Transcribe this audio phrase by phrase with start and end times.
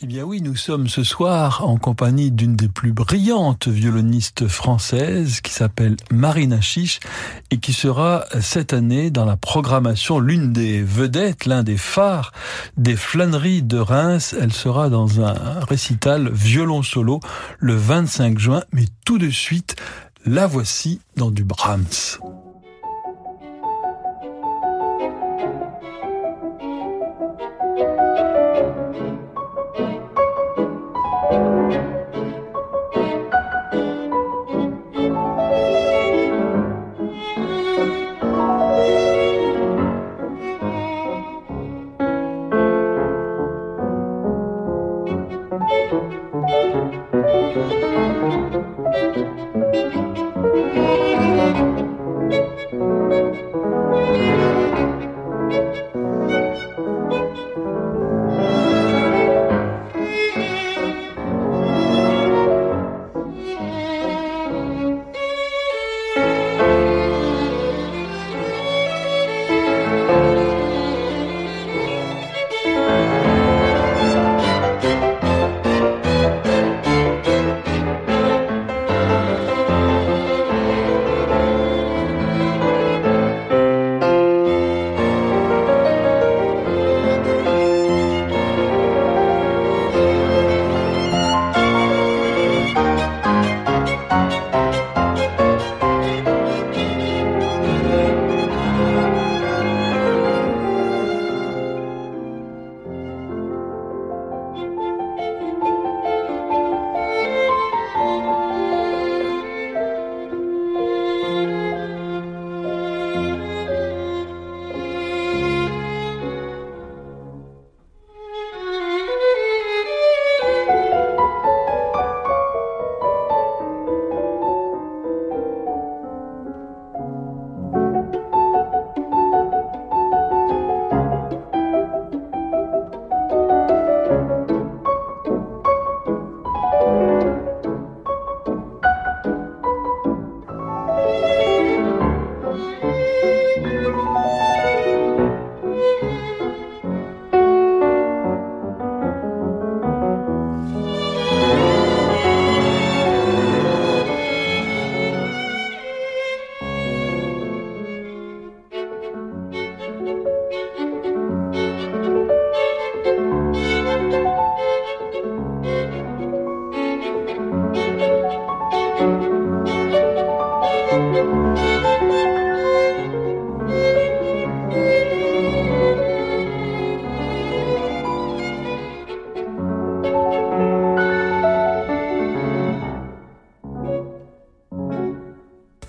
[0.00, 5.40] Eh bien oui, nous sommes ce soir en compagnie d'une des plus brillantes violonistes françaises
[5.40, 7.00] qui s'appelle Marina Chiche
[7.50, 12.32] et qui sera cette année dans la programmation l'une des vedettes, l'un des phares
[12.76, 14.36] des flâneries de Reims.
[14.40, 17.18] Elle sera dans un récital violon solo
[17.58, 19.74] le 25 juin, mais tout de suite,
[20.24, 22.18] la voici dans du Brahms.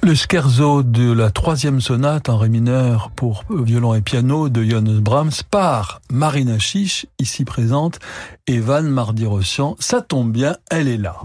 [0.09, 4.99] Le scherzo de la troisième sonate en ré mineur pour violon et piano de Johannes
[4.99, 7.99] Brahms par Marina Chiche, ici présente,
[8.47, 9.75] et Van Mardi-Rossian.
[9.77, 11.17] Ça tombe bien, elle est là.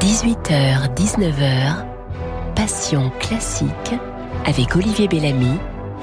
[0.00, 1.86] 18h, 19h,
[2.54, 3.94] Passion classique
[4.44, 5.56] avec Olivier Bellamy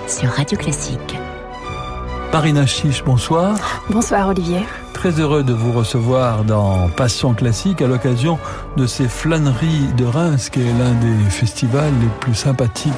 [0.08, 1.16] sur Radio Classique.
[2.34, 3.56] Marina Chiche, bonsoir.
[3.92, 4.66] Bonsoir Olivier
[5.04, 8.40] très heureux de vous recevoir dans Passion classique à l'occasion
[8.78, 12.94] de ces flâneries de Reims, qui est l'un des festivals les plus sympathiques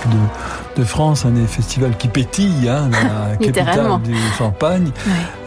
[0.75, 4.91] de, de France, un des festivals qui pétille hein, dans la capitale du Champagne.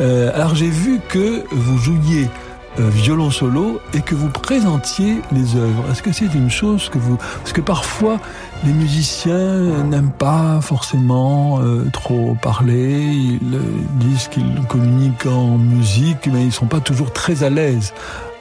[0.00, 2.28] Euh, alors j'ai vu que vous jouiez
[2.76, 5.90] violon solo et que vous présentiez les œuvres.
[5.90, 7.16] Est-ce que c'est une chose que vous...
[7.16, 8.18] Parce que parfois,
[8.64, 13.60] les musiciens n'aiment pas forcément euh, trop parler, ils euh,
[13.94, 17.92] disent qu'ils communiquent en musique, mais ils sont pas toujours très à l'aise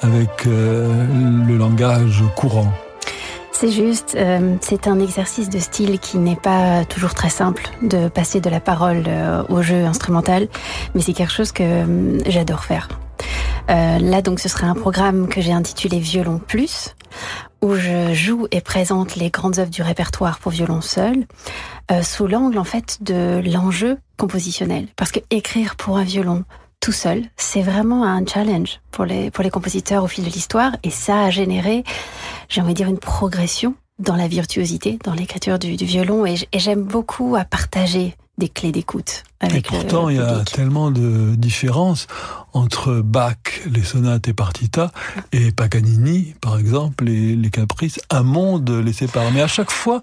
[0.01, 2.71] avec le langage courant.
[3.51, 4.15] C'est juste,
[4.61, 8.59] c'est un exercice de style qui n'est pas toujours très simple de passer de la
[8.59, 9.05] parole
[9.49, 10.47] au jeu instrumental,
[10.94, 11.63] mais c'est quelque chose que
[12.27, 12.88] j'adore faire.
[13.69, 16.96] Euh, là, donc, ce sera un programme que j'ai intitulé Violon Plus,
[17.62, 21.25] où je joue et présente les grandes œuvres du répertoire pour violon seul,
[21.92, 24.88] euh, sous l'angle en fait de l'enjeu compositionnel.
[24.96, 26.44] Parce que écrire pour un violon
[26.80, 30.74] tout seul, c'est vraiment un challenge pour les pour les compositeurs au fil de l'histoire,
[30.84, 31.84] et ça a généré,
[32.50, 36.36] j'ai envie de dire, une progression dans la virtuosité, dans l'écriture du, du, violon, et
[36.54, 39.24] j'aime beaucoup à partager des clés d'écoute.
[39.42, 42.07] Et pourtant, il y a tellement de différences
[42.54, 43.38] entre Bach
[43.72, 44.92] les sonates et partita,
[45.31, 49.31] et Paganini, par exemple, les, les caprices, un monde les sépare.
[49.31, 50.01] Mais à chaque fois,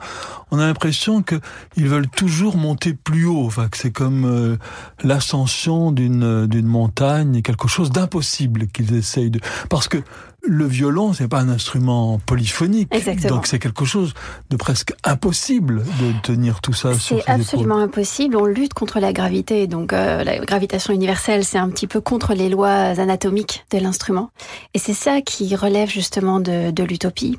[0.52, 4.56] on a l'impression qu'ils veulent toujours monter plus haut, enfin, que c'est comme euh,
[5.02, 9.40] l'ascension d'une d'une montagne, quelque chose d'impossible qu'ils essayent de...
[9.68, 9.98] Parce que
[10.46, 12.88] le violon, c'est pas un instrument polyphonique.
[12.94, 13.36] Exactement.
[13.36, 14.14] Donc c'est quelque chose
[14.50, 18.36] de presque impossible de tenir tout ça sur C'est absolument impossible.
[18.36, 19.23] On lutte contre la gravité.
[19.68, 24.30] Donc euh, la gravitation universelle, c'est un petit peu contre les lois anatomiques de l'instrument.
[24.74, 27.38] Et c'est ça qui relève justement de, l'utopie,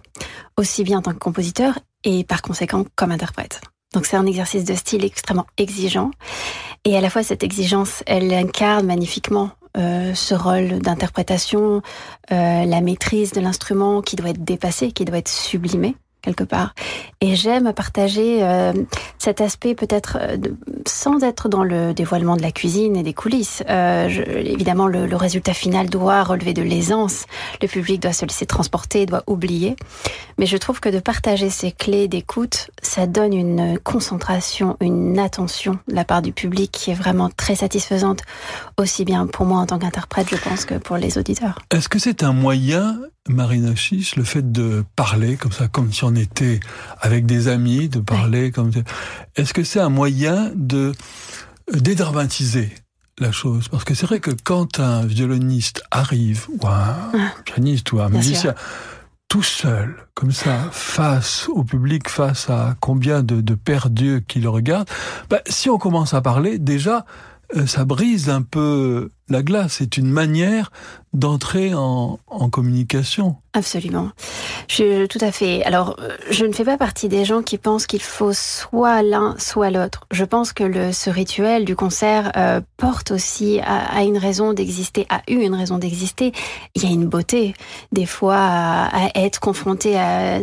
[0.57, 3.61] aussi bien en tant que compositeur et par conséquent comme interprète.
[3.93, 6.11] Donc c'est un exercice de style extrêmement exigeant.
[6.85, 11.81] Et à la fois cette exigence, elle incarne magnifiquement euh, ce rôle d'interprétation,
[12.31, 15.95] euh, la maîtrise de l'instrument qui doit être dépassé, qui doit être sublimé
[16.25, 16.73] quelque part.
[17.21, 18.73] Et j'aime partager euh,
[19.17, 20.37] cet aspect peut-être euh,
[20.85, 23.63] sans être dans le dévoilement de la cuisine et des coulisses.
[23.69, 24.09] Euh,
[24.43, 27.25] évidemment, le, le, résultat final doit relever de l'aisance.
[27.61, 29.75] Le public doit se laisser transporter, doit oublier.
[30.37, 35.79] Mais je trouve que de partager ces clés d'écoute, ça donne une concentration, une attention
[35.87, 38.21] de la part du public qui est vraiment très satisfaisante,
[38.77, 41.59] aussi bien pour moi en tant qu'interprète, je pense, que pour les auditeurs.
[41.71, 46.03] Est-ce que c'est un moyen Marina Chiche, le fait de parler comme ça, comme si
[46.03, 46.59] on était
[47.01, 48.51] avec des amis, de parler oui.
[48.51, 48.71] comme
[49.35, 50.91] est-ce que c'est un moyen de
[51.73, 52.71] dédramatiser
[53.17, 53.67] la chose?
[53.67, 56.95] Parce que c'est vrai que quand un violoniste arrive, ou un
[57.45, 58.53] pianiste, ou un Bien musicien, sûr.
[59.27, 64.49] tout seul, comme ça, face au public, face à combien de, de perdus qui le
[64.49, 64.89] regardent,
[65.31, 67.07] bah, si on commence à parler, déjà,
[67.65, 69.75] ça brise un peu la glace.
[69.79, 70.71] C'est une manière
[71.13, 72.19] d'entrer en,
[72.51, 73.37] communication.
[73.53, 74.11] Absolument.
[74.67, 75.63] Je, tout à fait.
[75.63, 75.97] Alors,
[76.29, 80.05] je ne fais pas partie des gens qui pensent qu'il faut soit l'un, soit l'autre.
[80.11, 85.21] Je pense que ce rituel du concert euh, porte aussi à, une raison d'exister, a
[85.27, 86.33] eu une raison d'exister.
[86.75, 87.55] Il y a une beauté,
[87.91, 90.39] des fois, à, être confronté à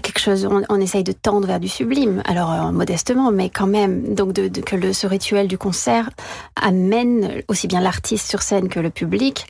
[0.00, 4.14] quelque chose, on, essaye de tendre vers du sublime, alors euh, modestement, mais quand même,
[4.14, 6.10] donc de, que ce rituel du concert
[6.60, 9.46] amène aussi bien l'artiste sur scène que le public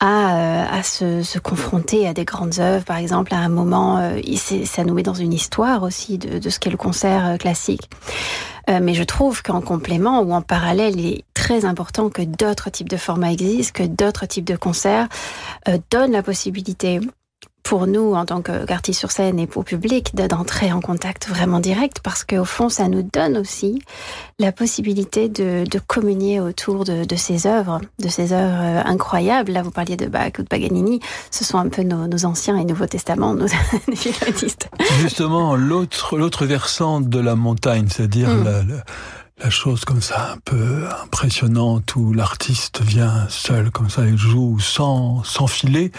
[0.00, 4.20] à, euh, se, confronter à des grandes œuvres, par exemple, à un moment, euh,
[4.64, 7.88] ça nous met dans une histoire aussi de, ce qu'est le concert euh, classique.
[8.70, 12.70] Euh, mais je trouve qu'en complément ou en parallèle, il est très important que d'autres
[12.70, 15.08] types de formats existent, que d'autres types de concerts
[15.68, 17.00] euh, donnent la possibilité
[17.62, 22.00] pour nous, en tant qu'artistes sur scène et pour public, d'entrer en contact vraiment direct
[22.02, 23.82] parce qu'au fond, ça nous donne aussi
[24.38, 29.52] la possibilité de, de communier autour de, de, ces œuvres, de ces œuvres incroyables.
[29.52, 31.00] Là, vous parliez de Bach ou de Paganini.
[31.30, 33.46] Ce sont un peu nos, nos anciens et nouveaux testaments, nos
[33.88, 34.68] violonistes.
[35.00, 38.44] Justement, l'autre, l'autre versant de la montagne, c'est-à-dire mm.
[38.44, 38.84] la, la
[39.42, 44.60] la chose comme ça un peu impressionnante où l'artiste vient seul comme ça et joue
[44.60, 45.90] sans, sans filet.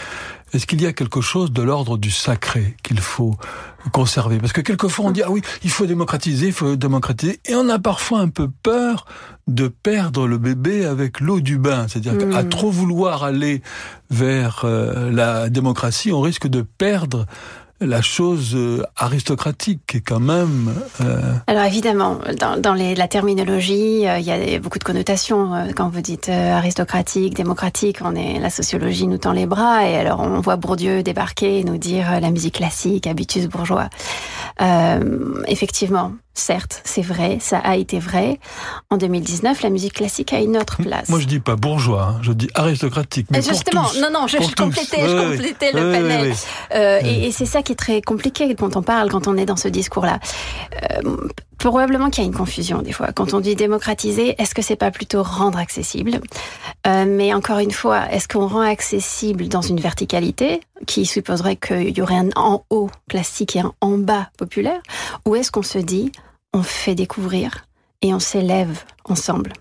[0.54, 3.36] Est-ce qu'il y a quelque chose de l'ordre du sacré qu'il faut
[3.92, 4.38] conserver?
[4.38, 7.68] Parce que quelquefois on dit ah oui, il faut démocratiser, il faut démocratiser, et on
[7.70, 9.06] a parfois un peu peur
[9.48, 11.88] de perdre le bébé avec l'eau du bain.
[11.88, 12.32] C'est-à-dire mmh.
[12.32, 13.62] qu'à trop vouloir aller
[14.12, 17.26] vers euh, la démocratie, on risque de perdre
[17.86, 18.58] la chose
[18.96, 20.74] aristocratique quand même.
[21.02, 21.34] Euh...
[21.48, 25.54] Alors évidemment, dans, la terminologie, euh, il y a beaucoup de connotations.
[25.54, 29.88] Euh, quand vous dites euh, aristocratique, démocratique, on est la sociologie nous tend les bras
[29.88, 33.90] et alors on voit Bourdieu débarquer et nous dire euh, la musique classique, habitus bourgeois.
[35.48, 38.40] effectivement, Certes, c'est vrai, ça a été vrai.
[38.90, 41.10] En 2019, la musique classique a une autre place.
[41.10, 43.28] Moi, je dis pas bourgeois, hein, je dis aristocratique.
[43.30, 46.34] Mais Justement, tous, non, non, je, je complétais, je complétais oui, le oui, panel.
[46.74, 49.46] Euh, et, et c'est ça qui est très compliqué quand on parle, quand on est
[49.46, 50.20] dans ce discours-là.
[50.92, 53.14] Euh, probablement qu'il y a une confusion des fois.
[53.14, 56.20] Quand on dit démocratiser, est-ce que c'est pas plutôt rendre accessible?
[56.88, 61.98] Euh, Mais encore une fois, est-ce qu'on rend accessible dans une verticalité qui supposerait qu'il
[61.98, 64.82] y aurait un en haut classique et un en bas populaire?
[65.26, 66.12] Ou est-ce qu'on se dit
[66.54, 67.66] on fait découvrir
[68.02, 69.54] et on s'élève ensemble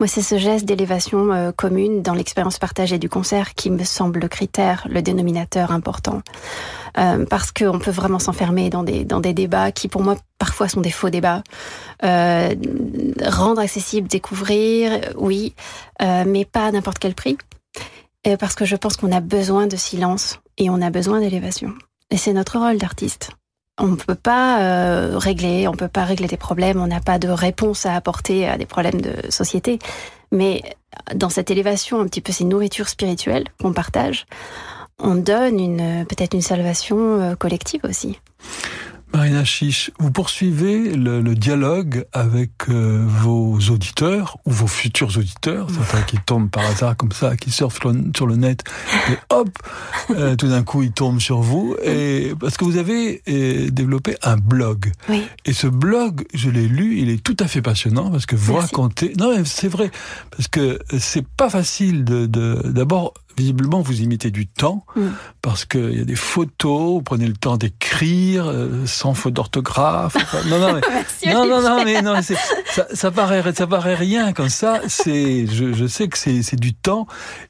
[0.00, 4.20] moi, c'est ce geste d'élévation euh, commune dans l'expérience partagée du concert qui me semble
[4.20, 6.22] le critère, le dénominateur important.
[6.98, 10.68] Euh, parce qu'on peut vraiment s'enfermer dans des, dans des débats qui, pour moi, parfois
[10.68, 11.42] sont des faux débats.
[12.02, 12.54] Euh,
[13.24, 15.54] rendre accessible, découvrir, oui,
[16.00, 17.38] mais pas à n'importe quel prix.
[18.38, 21.72] parce que je pense qu'on a besoin de silence et on a besoin d'élévation.
[22.10, 23.30] Et c'est notre rôle d'artiste.
[23.78, 27.18] On ne peut pas euh, régler, on peut pas régler des problèmes, on n'a pas
[27.18, 29.78] de réponse à apporter à des problèmes de société.
[30.30, 30.62] Mais
[31.14, 34.26] dans cette élévation, un petit peu ces nourritures spirituelles qu'on partage,
[35.00, 38.20] on donne une peut-être une salvation collective aussi.
[39.14, 45.68] Marina Chiche, vous poursuivez le, le dialogue avec euh, vos auditeurs ou vos futurs auditeurs,
[45.70, 47.78] certains qui tombent par hasard comme ça, qui surfent
[48.16, 48.64] sur le, net
[49.10, 49.50] et hop,
[50.10, 54.16] euh, tout d'un coup ils tombent sur vous et parce que vous avez euh, développé
[54.24, 54.90] un blog.
[55.08, 55.22] Oui.
[55.44, 58.54] Et ce blog, je l'ai lu, il est tout à fait passionnant parce que vous
[58.54, 58.66] Merci.
[58.74, 59.12] racontez.
[59.16, 59.92] Non, mais c'est vrai
[60.32, 63.14] parce que c'est pas facile de de- d'abord.
[63.36, 65.08] Visiblement, vous imitez du temps Mm.
[65.42, 70.16] parce qu'il y a des photos, vous prenez le temps d'écrire euh, sans faute d'orthographe.
[70.48, 71.68] Non, non, mais, Merci, non, non, Olivier.
[71.70, 74.80] non, mais non, ça, ça paraît, ça paraît rien comme ça.
[74.88, 77.06] C'est, je, je sais que c'est, c'est du temps.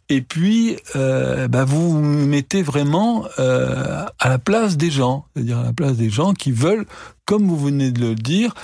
[0.09, 5.59] Et puis, euh, bah, vous vous mettez vraiment euh, à la place des gens, c'est-à-dire
[5.59, 6.87] à la place des gens qui veulent,
[7.27, 8.55] comme vous venez de le dire,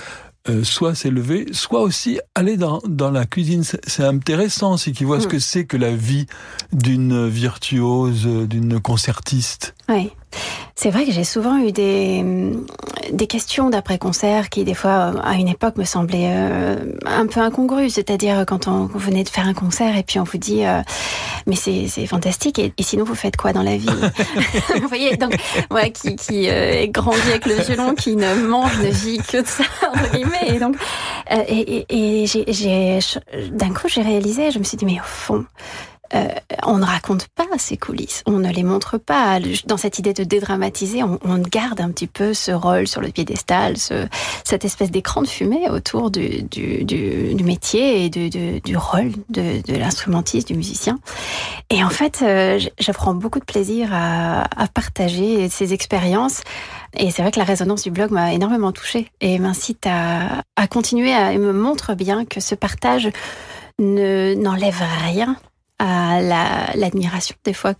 [0.49, 3.63] euh, soit s'élever, soit aussi aller dans, dans la cuisine.
[3.63, 5.31] C'est intéressant, c'est qu'ils voient ce Mm.
[5.31, 6.25] que c'est que la vie
[6.73, 9.75] d'une virtuose, d'une concertiste.
[9.89, 10.11] Oui.
[10.75, 12.23] C'est vrai que j'ai souvent eu des,
[13.11, 17.89] des questions d'après-concert qui, des fois, à une époque, me semblaient euh, un peu incongrues.
[17.89, 20.81] C'est-à-dire quand on, vous venez de faire un concert et puis on vous dit euh,
[21.45, 23.87] Mais c'est fantastique, et, et sinon vous faites quoi dans la vie?
[24.81, 25.35] Vous voyez, donc,
[25.69, 29.41] moi qui, qui euh, ai grandi avec le violon, qui ne mange, ne vit que
[29.41, 30.55] de ça, entre guillemets.
[30.55, 30.75] Et donc,
[31.31, 32.99] euh, et, et, et
[33.51, 35.45] d'un coup, j'ai réalisé, je me suis dit Mais au fond,
[36.13, 36.27] euh,
[36.63, 39.39] on ne raconte pas ces coulisses, on ne les montre pas.
[39.65, 43.09] Dans cette idée de dédramatiser, on, on garde un petit peu ce rôle sur le
[43.09, 44.07] piédestal, ce,
[44.43, 49.11] cette espèce d'écran de fumée autour du, du, du, du métier et du, du, rôle
[49.29, 50.99] de, de l'instrumentiste, du musicien.
[51.69, 56.41] Et en fait, euh, je, je prends beaucoup de plaisir à, à partager ces expériences.
[56.97, 60.67] Et c'est vrai que la résonance du blog m'a énormément touchée et m'incite à, à
[60.67, 63.09] continuer à, et me montre bien que ce partage
[63.79, 65.37] ne n'enlève rien
[65.83, 67.35] à la- l'admiration.
[67.43, 67.73] des fois,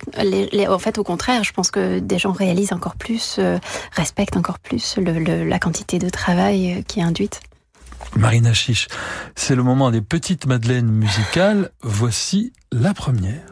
[0.68, 3.58] en fait, au contraire, je pense que des gens réalisent encore plus, euh,
[3.92, 7.40] respectent encore plus le- la quantité de travail euh, qui est induite.
[8.16, 8.88] Marina Chiche,
[9.36, 11.70] c'est le moment des petites madeleines musicales.
[11.82, 13.51] Voici la première.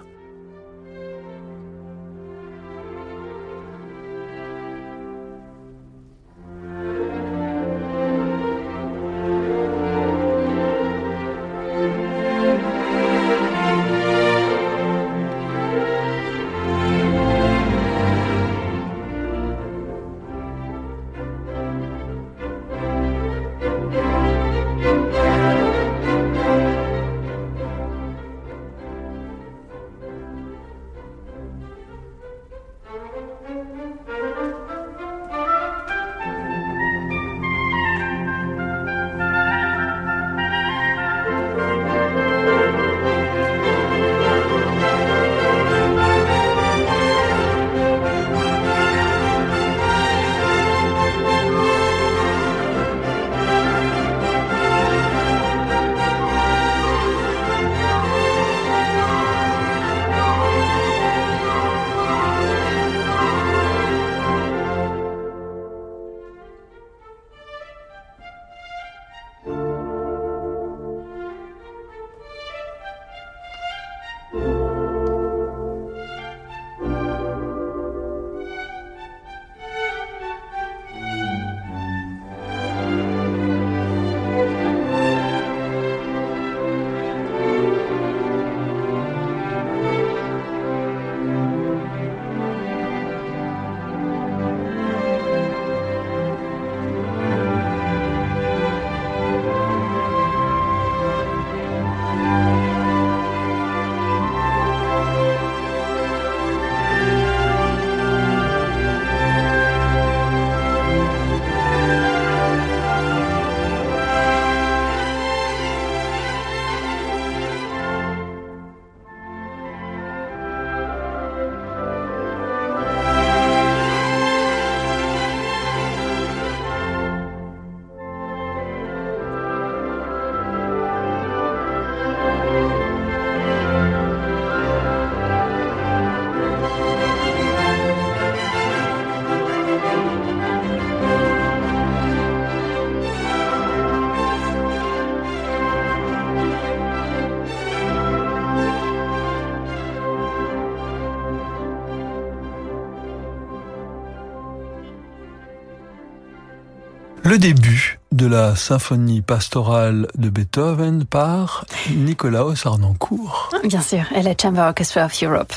[157.31, 163.51] Le début de la symphonie pastorale de Beethoven par Nicolaos Arnoncourt.
[163.63, 165.53] Bien sûr, et la Chamber Orchestra of Europe.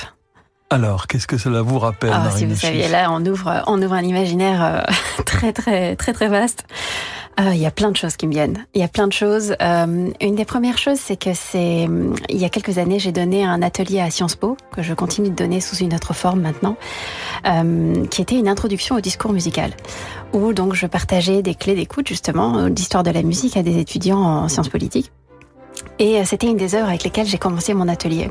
[0.70, 3.94] Alors, qu'est-ce que cela vous rappelle, ah, Si vous saviez, là, on ouvre, on ouvre
[3.94, 4.82] un imaginaire euh,
[5.25, 6.63] très, très, très, très vaste.
[7.40, 8.66] Euh, il y a plein de choses qui me viennent.
[8.74, 9.56] Il y a plein de choses.
[9.62, 11.88] Euh, une des premières choses, c'est que c'est
[12.30, 15.30] il y a quelques années, j'ai donné un atelier à Sciences Po que je continue
[15.30, 16.78] de donner sous une autre forme maintenant,
[17.48, 19.72] euh, qui était une introduction au discours musical,
[20.34, 24.22] où donc je partageais des clés d'écoute justement d'histoire de la musique à des étudiants
[24.22, 25.12] en sciences politiques.
[25.98, 28.30] Et c'était une des heures avec lesquelles j'ai commencé mon atelier.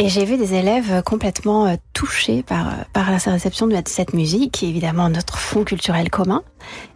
[0.00, 4.66] Et j'ai vu des élèves complètement touchés par, par la réception de cette musique, qui
[4.66, 6.42] est évidemment notre fond culturel commun.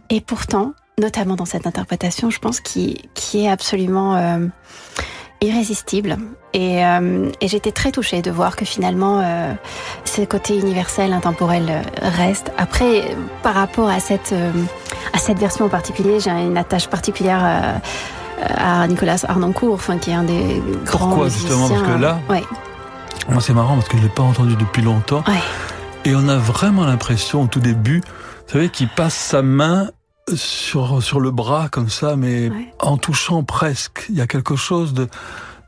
[0.09, 4.47] Et pourtant, notamment dans cette interprétation, je pense, qui, qui est absolument euh,
[5.41, 6.17] irrésistible.
[6.53, 9.53] Et, euh, et j'étais très touchée de voir que finalement, euh,
[10.05, 12.51] ce côté universel, intemporel reste.
[12.57, 14.35] Après, par rapport à cette,
[15.13, 17.81] à cette version en particulier, j'ai une attache particulière
[18.55, 22.43] à Nicolas Arnoncourt, enfin, qui est un des grands Pourquoi, justement Parce que là, ouais.
[23.29, 25.23] moi c'est marrant parce que je ne l'ai pas entendu depuis longtemps.
[25.27, 25.39] Ouais.
[26.05, 29.89] Et on a vraiment l'impression au tout début, vous savez, qu'il passe sa main
[30.35, 32.49] sur, sur le bras comme ça, mais
[32.79, 34.05] en touchant presque.
[34.09, 35.07] Il y a quelque chose de,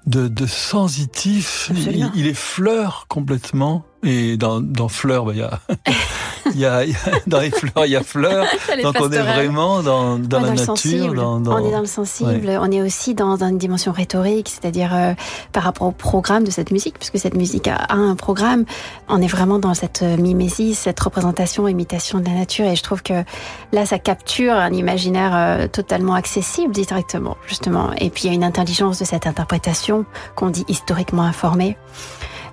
[0.06, 1.72] de, de sensitif.
[1.74, 3.86] Il, il, effleure complètement.
[4.06, 5.60] Et dans, dans fleur, bah, il y a
[6.54, 6.84] il y, a,
[7.28, 8.46] dans les fleurs, il y a fleurs.
[8.84, 11.14] donc on est vraiment dans, dans la nature.
[11.14, 12.50] Dans, dans, On est dans le sensible.
[12.62, 15.14] On est aussi dans, une dimension rhétorique, c'est-à-dire euh,
[15.52, 18.66] par rapport au programme de cette musique, puisque cette musique a, un programme.
[19.10, 22.66] On est vraiment dans cette euh, mimésis, cette représentation, imitation de la nature.
[22.66, 23.24] Et je trouve que
[23.72, 27.92] là, ça capture un imaginaire euh, totalement accessible directement, justement.
[27.98, 31.78] Et puis il y a une intelligence de cette interprétation qu'on dit historiquement informée.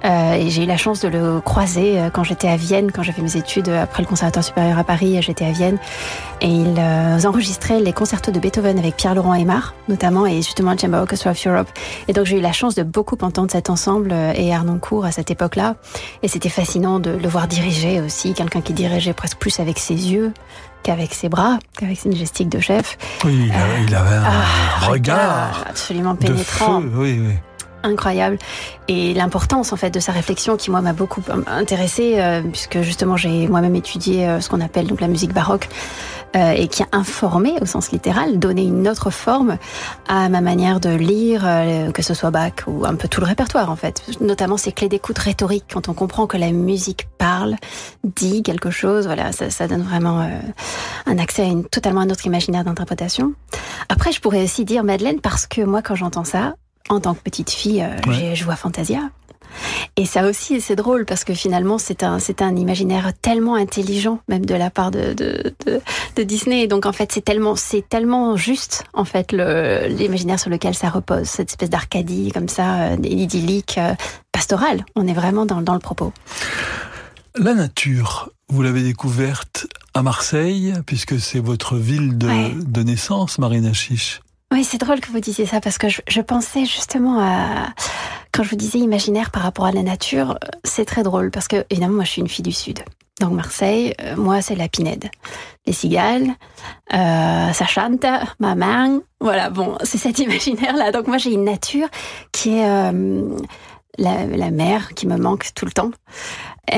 [0.04, 3.02] Euh, et j'ai eu la chance de le croiser euh, quand j'étais à Vienne, quand
[3.02, 5.78] j'ai fait mes études après le Conservatoire supérieur à Paris, j'étais à Vienne.
[6.40, 10.78] Et ils euh, enregistraient les concertos de Beethoven avec Pierre-Laurent Aymar, notamment, et justement le
[10.78, 11.68] Chamber Orchestra of Europe.
[12.08, 15.30] Et donc j'ai eu la chance de beaucoup entendre cet ensemble et Arnoncourt à cette
[15.30, 15.76] époque-là.
[16.22, 19.94] Et c'était fascinant de le voir diriger aussi, quelqu'un qui dirigeait presque plus avec ses
[19.94, 20.32] yeux
[20.82, 22.98] qu'avec ses bras, qu'avec ses gestiques de chef.
[23.24, 23.50] Oui,
[23.86, 26.80] il avait, un ah, regard, absolument pénétrant.
[26.80, 27.34] De feu, oui, oui
[27.82, 28.38] incroyable
[28.88, 33.16] et l'importance en fait de sa réflexion qui moi m'a beaucoup intéressée euh, puisque justement
[33.16, 35.68] j'ai moi-même étudié euh, ce qu'on appelle donc la musique baroque
[36.34, 39.58] euh, et qui a informé au sens littéral, donné une autre forme
[40.08, 41.42] à ma manière de lire,
[41.92, 44.88] que ce soit Bach ou un peu tout le répertoire en fait, notamment ces clés
[44.88, 47.56] d'écoute rhétorique quand on comprend que la musique parle,
[48.02, 50.26] dit quelque chose, voilà, ça, ça donne vraiment
[51.06, 53.34] un accès à une totalement un autre imaginaire d'interprétation.
[53.90, 56.54] Après, je pourrais aussi dire Madeleine parce que moi quand j'entends ça,
[56.88, 59.10] en tant que petite fille, euh, je vois Fantasia.
[59.96, 64.20] Et ça aussi, c'est drôle parce que finalement, c'est un, c'est un imaginaire tellement intelligent,
[64.28, 65.54] même de la part de, de,
[66.16, 66.66] de, Disney.
[66.66, 70.88] donc, en fait, c'est tellement, c'est tellement juste, en fait, le, l'imaginaire sur lequel ça
[70.88, 71.26] repose.
[71.26, 73.94] Cette espèce d'Arcadie, comme ça, euh, idyllique, euh,
[74.32, 74.84] pastorale.
[74.96, 76.12] On est vraiment dans, dans le propos.
[77.34, 83.72] La nature, vous l'avez découverte à Marseille, puisque c'est votre ville de, de naissance, Marina
[83.72, 84.20] Chiche.
[84.52, 87.68] Oui, c'est drôle que vous disiez ça parce que je, pensais justement à
[88.32, 91.64] quand je vous disais imaginaire par rapport à la nature, c'est très drôle parce que
[91.70, 92.80] évidemment moi je suis une fille du sud.
[93.18, 95.08] Donc Marseille, euh, moi c'est la Pinède,
[95.66, 96.28] les cigales,
[96.92, 98.04] euh, ça chante,
[98.40, 100.92] maman, voilà bon c'est cet imaginaire là.
[100.92, 101.88] Donc moi j'ai une nature
[102.30, 103.38] qui est euh,
[103.98, 105.90] la, la, mer qui me manque tout le temps.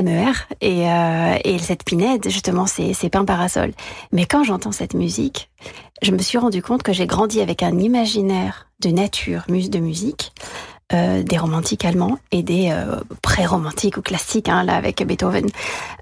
[0.03, 3.73] MER et, euh, et cette pinède justement c'est un parasol
[4.13, 5.51] mais quand j'entends cette musique
[6.01, 10.33] je me suis rendu compte que j'ai grandi avec un imaginaire de nature de musique
[10.95, 15.47] euh, des romantiques allemands et des euh, pré-romantiques ou classiques hein, là avec Beethoven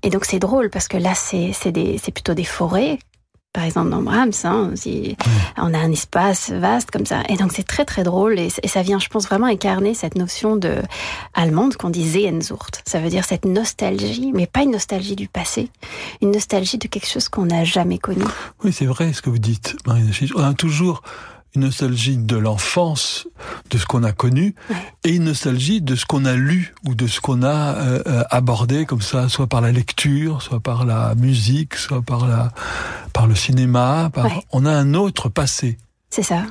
[0.04, 2.98] et donc c'est drôle parce que là c'est plutôt des forêts
[3.52, 4.72] par exemple dans Brahms, hein,
[5.58, 7.22] on a un espace vaste comme ça.
[7.28, 10.56] Et donc c'est très très drôle et, ça vient, je pense, vraiment incarner cette notion
[10.56, 10.76] de
[11.34, 12.82] allemande qu'on dit Sehnsucht.
[12.86, 15.68] Ça veut dire cette nostalgie, mais pas une nostalgie du passé,
[16.22, 18.24] une nostalgie de quelque chose qu'on n'a jamais connu.
[18.64, 21.02] Oui, c'est vrai ce que vous dites, Marina On a toujours
[21.54, 23.26] une nostalgie de l'enfance,
[23.70, 24.54] de ce qu'on a connu,
[25.04, 28.22] et une nostalgie de ce qu'on a lu ou de ce qu'on a euh, euh,
[28.30, 32.52] abordé comme ça, soit par la lecture, soit par la musique, soit par la
[33.12, 34.10] par le cinéma.
[34.12, 34.26] Par...
[34.52, 35.78] On a un autre passé.
[36.12, 36.42] C'est ça.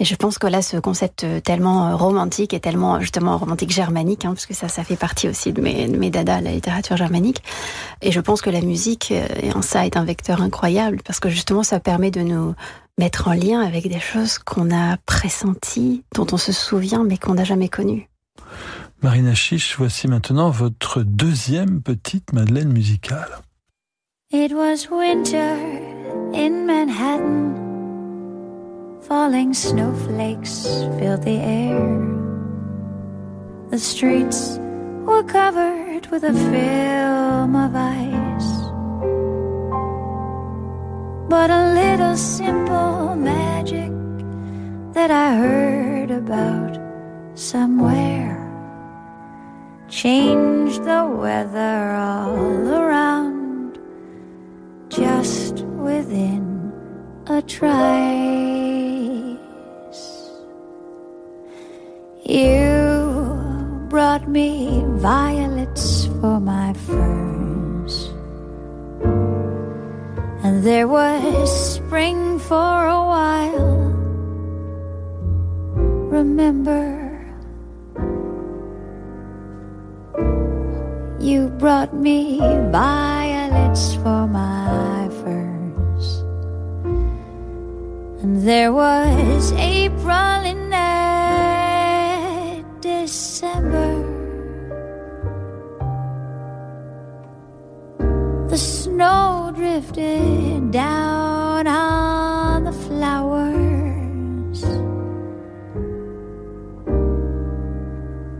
[0.00, 4.24] Et je pense que là, ce concept euh, tellement romantique et tellement justement romantique germanique,
[4.24, 6.96] hein, parce que ça, ça fait partie aussi de mes, de mes dadas, la littérature
[6.96, 7.40] germanique.
[8.02, 9.14] Et je pense que la musique,
[9.54, 12.56] en ça, est un vecteur incroyable, parce que justement, ça permet de nous
[12.98, 17.34] mettre en lien avec des choses qu'on a pressenties, dont on se souvient, mais qu'on
[17.34, 18.08] n'a jamais connues.
[19.02, 23.38] Marina Chiche, voici maintenant votre deuxième petite Madeleine musicale.
[24.32, 25.54] It was winter
[26.34, 27.65] in Manhattan.
[29.02, 30.66] Falling snowflakes
[30.98, 32.16] filled the air.
[33.70, 34.58] The streets
[35.04, 38.52] were covered with a film of ice.
[41.28, 43.92] But a little simple magic
[44.94, 46.78] that I heard about
[47.34, 48.36] somewhere
[49.88, 53.78] changed the weather all around
[54.88, 56.72] just within
[57.26, 58.65] a trice.
[62.28, 68.10] You brought me violets for my furs,
[70.42, 73.78] and there was spring for a while.
[76.10, 77.14] Remember,
[81.20, 82.40] you brought me
[82.72, 86.24] violets for my furs,
[88.20, 90.65] and there was April in
[99.80, 104.62] drifted down on the flowers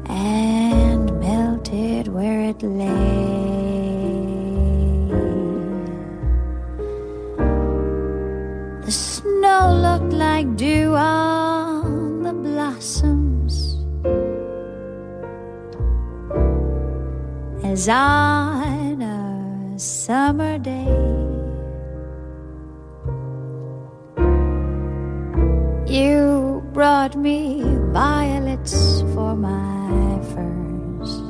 [0.09, 2.87] and melted where it lay.
[8.87, 13.75] The snow looked like dew on the blossoms.
[17.63, 21.16] as on a summer day.
[25.97, 31.23] You brought me violets for my furs,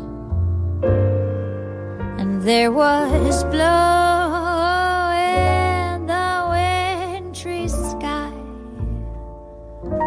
[2.19, 8.33] and there was blow in the wintry sky.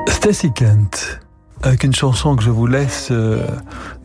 [0.09, 1.21] Stacy Kent,
[1.63, 3.47] avec une chanson que je vous laisse euh,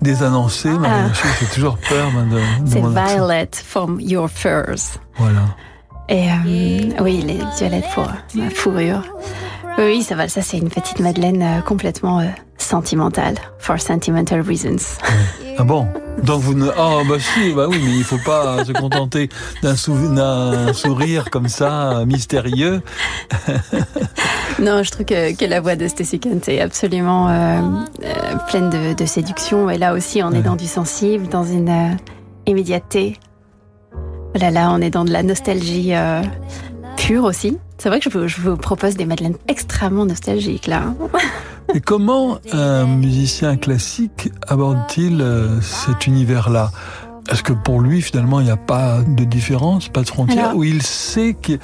[0.02, 0.70] désannoncer.
[0.84, 1.08] Ah.
[1.40, 2.80] J'ai toujours peur de, de C'est.
[2.80, 5.00] Violet from Your Furs.
[5.16, 5.56] Voilà.
[6.08, 6.34] Et euh,
[7.00, 9.02] oui, les violettes pour ma fourrure.
[9.78, 10.28] Oui, oui, ça va.
[10.28, 12.26] Ça, c'est une petite Madeleine euh, complètement euh,
[12.58, 13.34] sentimentale.
[13.58, 14.76] For sentimental reasons.
[15.58, 15.86] Ah bon?
[16.22, 16.66] Donc vous ne...
[16.78, 19.28] Oh bah si, bah oui, mais il faut pas se contenter
[19.62, 22.82] d'un sou- d'un sourire comme ça, euh, mystérieux.
[24.60, 27.60] non, je trouve que, que la voix de Stacey Kent est absolument euh,
[28.04, 28.12] euh,
[28.48, 29.68] pleine de, de séduction.
[29.70, 30.42] Et là aussi, on est Ouais.
[30.42, 31.94] dans du sensible, dans une euh,
[32.46, 33.18] immédiateté.
[33.94, 35.94] Oh Là, là, on est dans de la nostalgie
[37.12, 37.58] aussi.
[37.78, 40.82] C'est vrai que je vous, je vous propose des madeleines extrêmement nostalgiques là.
[40.84, 40.94] hein.
[41.74, 46.70] Et comment un musicien classique aborde-t-il euh, cet univers-là?
[47.30, 50.56] Est-ce que pour lui, finalement, il n'y a pas de différence, pas de frontière, Alors-
[50.58, 51.58] ou il sait qu'il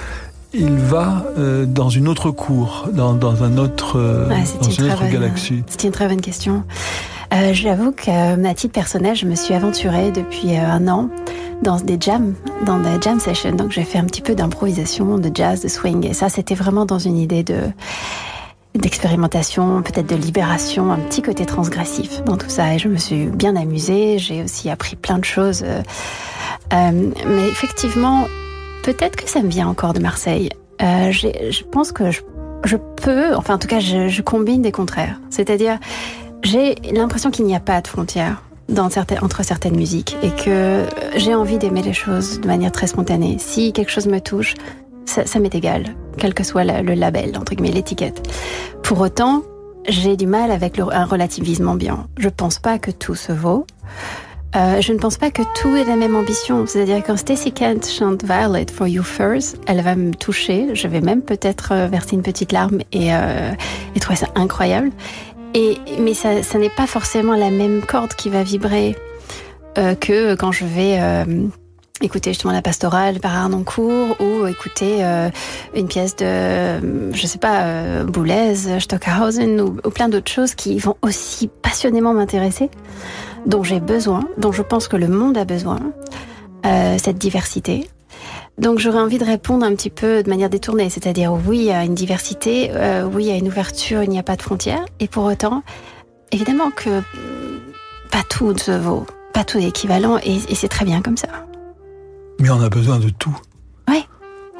[0.78, 5.00] va euh, dans une autre cour, dans, dans un autre, euh, Ouais, dans une autre
[5.02, 5.62] bonne- galaxie?
[5.66, 6.64] C'est une très bonne question.
[7.34, 11.10] Euh, J'avoue que, à titre personnel, je me suis aventurée depuis un an
[11.62, 13.52] dans des jams, dans des jam sessions.
[13.52, 16.06] Donc, j'ai fait un petit peu d'improvisation, de jazz, de swing.
[16.06, 17.60] Et ça, c'était vraiment dans une idée de
[18.76, 22.74] d'expérimentation, peut-être de libération, un petit côté transgressif dans tout ça.
[22.74, 24.18] Et je me suis bien amusée.
[24.18, 25.62] J'ai aussi appris plein de choses.
[25.64, 25.82] euh,
[26.72, 28.28] euh, mais effectivement,
[28.84, 30.50] peut-être que ça me vient encore de Marseille.
[30.82, 35.18] Euh, je pense que je, peux, enfin en tout cas, je combine des contraires.
[35.30, 35.78] C'est-à-dire,
[36.42, 38.40] j'ai l'impression qu'il n'y a pas de frontières
[38.78, 40.84] entre certaines musiques et que
[41.16, 43.36] j'ai envie d'aimer les choses de manière très spontanée.
[43.38, 44.54] Si quelque chose me touche,
[45.06, 48.22] ça, m'est égal, quel que soit le label, entre guillemets, l'étiquette.
[48.82, 49.42] Pour autant,
[49.88, 52.06] j'ai du mal avec un relativisme ambiant.
[52.18, 53.66] Je pense pas que tout se vaut.
[54.56, 56.66] Euh, je ne pense pas que tout ait la même ambition.
[56.66, 60.74] C'est-à-dire quand Stacey Kent chante Violet for You First, elle va me toucher.
[60.74, 63.52] Je vais même peut-être euh, verser une petite larme et, euh,
[63.94, 64.90] et trouver ça incroyable.
[65.54, 68.96] Et, mais ça, ça n'est pas forcément la même corde qui va vibrer
[69.78, 71.24] euh, que quand je vais euh,
[72.00, 75.30] écouter justement la pastorale par Arnoncourt ou écouter euh,
[75.74, 80.78] une pièce de, je sais pas, euh, Boulez, Stockhausen ou, ou plein d'autres choses qui
[80.78, 82.70] vont aussi passionnément m'intéresser
[83.46, 85.80] dont j'ai besoin, dont je pense que le monde a besoin,
[86.66, 87.88] euh, cette diversité.
[88.60, 91.94] Donc j'aurais envie de répondre un petit peu de manière détournée, c'est-à-dire oui à une
[91.94, 95.62] diversité, euh, oui à une ouverture, il n'y a pas de frontières, et pour autant,
[96.30, 97.02] évidemment que mm,
[98.10, 101.28] pas tout se vaut, pas tout est équivalent, et, et c'est très bien comme ça.
[102.38, 103.34] Mais on a besoin de tout.
[103.88, 104.04] Ouais.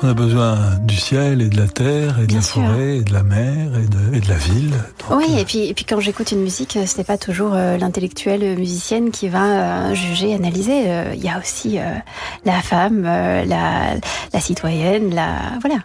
[0.02, 2.62] On a besoin du ciel et de la terre et de Bien la sûr.
[2.62, 4.70] forêt et de la mer et de, et de la ville.
[4.70, 7.18] Donc, Oui, euh, et puis, et puis quand j'écoute une musique, euh, ce n'est pas
[7.18, 10.84] toujours euh, l'intellectuelle musicienne qui va euh, juger, analyser.
[11.14, 11.78] Il y a aussi
[12.46, 13.94] la femme, la,
[14.32, 15.76] la citoyenne, la voilà,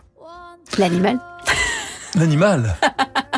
[0.77, 1.19] l'animal.
[2.17, 2.77] L'animal.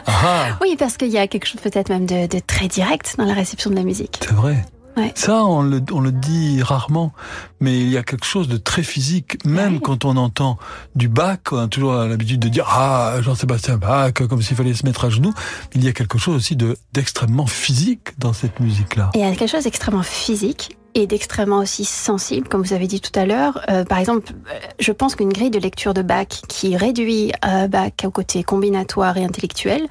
[0.06, 3.26] ah, Oui, parce qu'il y a quelque chose peut-être même de, de très direct dans
[3.26, 4.20] la réception de la musique.
[4.22, 4.64] c'est vrai.
[4.98, 5.12] Ouais.
[5.16, 7.14] Ça, on le, on le dit rarement,
[7.60, 9.80] mais il y a quelque chose de très physique, même Ouais.
[9.80, 10.58] quand on entend
[10.96, 14.86] du Bach, on a toujours l'habitude de dire ah Jean-Sébastien Bach, comme s'il fallait se
[14.86, 15.34] mettre à genoux.
[15.76, 19.12] Il y a quelque chose aussi de d'extrêmement physique dans cette musique-là.
[19.14, 23.00] Il y a quelque chose d'extrêmement physique et d'extrêmement aussi sensible, comme vous avez dit
[23.02, 23.62] tout à l'heure.
[23.70, 27.68] Euh, par exemple, euh, je pense qu'une grille de lecture de Bach qui réduit euh,
[27.68, 29.86] Bach au côté combinatoire et intellectuel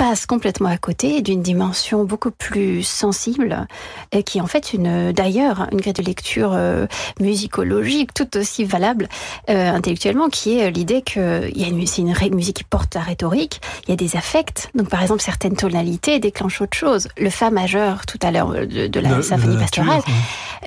[0.00, 3.66] passe complètement à côté d'une dimension beaucoup plus sensible
[4.12, 6.86] et qui est en fait une d'ailleurs une grille de lecture euh,
[7.20, 9.08] musicologique tout aussi valable
[9.50, 12.94] euh, intellectuellement qui est l'idée que il y a une, c'est une musique qui porte
[12.94, 17.08] la rhétorique il y a des affects donc par exemple certaines tonalités déclenchent autre chose
[17.18, 20.14] le fa majeur tout à l'heure euh, de, de la symphonie nature, pastorale oui.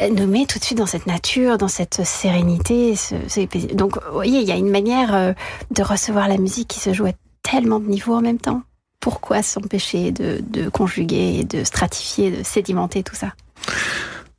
[0.04, 2.96] euh, nous met tout de suite dans cette nature, dans cette sérénité.
[2.96, 5.34] Ce, ce- donc, vous voyez, il y a une manière euh,
[5.72, 8.62] de recevoir la musique qui se joue à tellement de niveaux en même temps.
[9.04, 13.34] Pourquoi s'empêcher de, de conjuguer, et de stratifier, de sédimenter tout ça?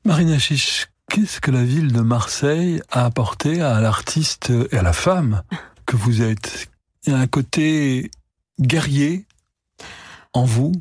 [0.07, 4.95] Marina Chiche, qu'est-ce que la ville de Marseille a apporté à l'artiste et à la
[4.95, 5.43] femme
[5.85, 6.69] que vous êtes?
[7.07, 8.11] Il y a un côté
[8.59, 9.27] guerrier
[10.33, 10.73] en vous?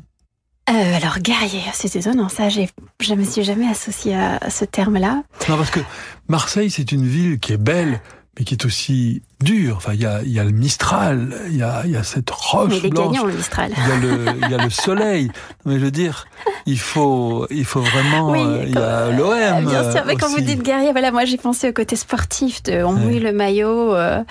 [0.70, 5.24] euh, Alors, guerrier, c'est étonnant, ça, je me suis jamais associée à ce terme-là.
[5.46, 5.80] Non, parce que
[6.28, 8.00] Marseille, c'est une ville qui est belle,
[8.38, 9.76] mais qui est aussi dure.
[9.76, 12.82] Enfin, il y a, y a le Mistral, il y a, y a cette roche
[12.82, 13.16] Mais blanche.
[13.16, 15.30] Il y a le, il y a le soleil.
[15.64, 16.26] Mais je veux dire,
[16.66, 19.66] il faut, il faut vraiment, Oui, euh, il y a l'OM.
[19.70, 22.82] Bien sûr, mais quand vous dites guerrier, voilà, moi j'ai pensé au côté sportif, de,
[22.82, 23.00] on Ouais.
[23.00, 24.22] mouille le maillot, euh,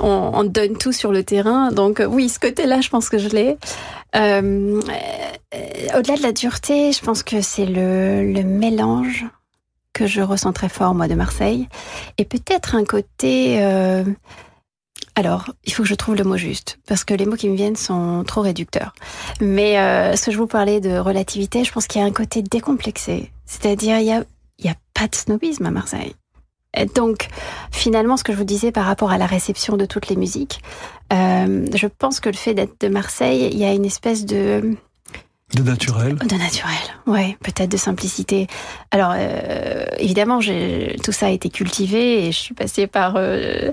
[0.00, 1.70] on, on donne tout sur le terrain.
[1.70, 3.56] Donc euh, oui, ce côté-là, je pense que je l'ai.
[4.16, 4.80] Euh,
[5.54, 9.26] euh, Au-delà de la dureté, je pense que c'est le, le mélange
[9.92, 11.68] que je ressens très fort, moi, de Marseille.
[12.18, 13.58] Et peut-être un côté...
[15.18, 17.56] alors, il faut que je trouve le mot juste, parce que les mots qui me
[17.56, 18.92] viennent sont trop réducteurs.
[19.40, 22.12] Mais euh, ce que je vous parlais de relativité, je pense qu'il y a un
[22.12, 23.32] côté décomplexé.
[23.46, 24.24] C'est-à-dire, il y a,
[24.58, 26.14] il y a pas de snobisme à Marseille.
[26.76, 27.28] Et Donc,
[27.72, 30.62] finalement, ce que je vous disais par rapport à la réception de toutes les musiques,
[31.14, 34.76] euh, je pense que le fait d'être de Marseille, il y a une espèce de
[35.54, 36.16] De naturel.
[36.16, 36.74] de naturel,
[37.06, 38.48] ouais, peut-être de simplicité.
[38.90, 43.70] Alors, euh, évidemment, tout ça a été cultivé et je suis passée par euh,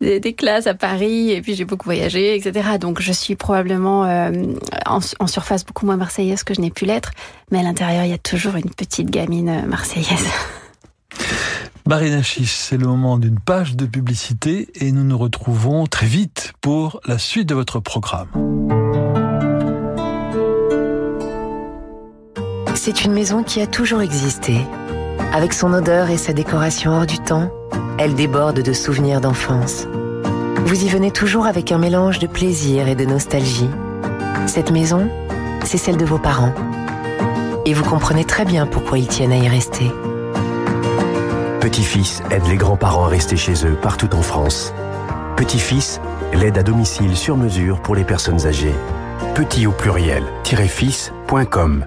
[0.00, 2.78] des, des classes à Paris et puis j'ai beaucoup voyagé, etc.
[2.80, 4.30] Donc, je suis probablement euh,
[4.86, 7.10] en, en surface beaucoup moins marseillaise que je n'ai pu l'être,
[7.50, 10.26] mais à l'intérieur, il y a toujours une petite gamine marseillaise.
[11.86, 16.54] Marina Chiche, c'est le moment d'une page de publicité et nous nous retrouvons très vite
[16.62, 18.28] pour la suite de votre programme.
[22.82, 24.56] C'est une maison qui a toujours existé.
[25.34, 27.52] Avec son odeur et sa décoration hors du temps,
[27.98, 29.86] elle déborde de souvenirs d'enfance.
[30.64, 33.68] Vous y venez toujours avec un mélange de plaisir et de nostalgie.
[34.46, 35.10] Cette maison,
[35.62, 36.54] c'est celle de vos parents.
[37.66, 39.92] Et vous comprenez très bien pourquoi ils tiennent à y rester.
[41.60, 44.72] Petit-fils aide les grands-parents à rester chez eux partout en France.
[45.36, 46.00] Petit-fils,
[46.32, 48.74] l'aide à domicile sur mesure pour les personnes âgées.
[49.34, 51.84] Petit au pluriel, fils.com.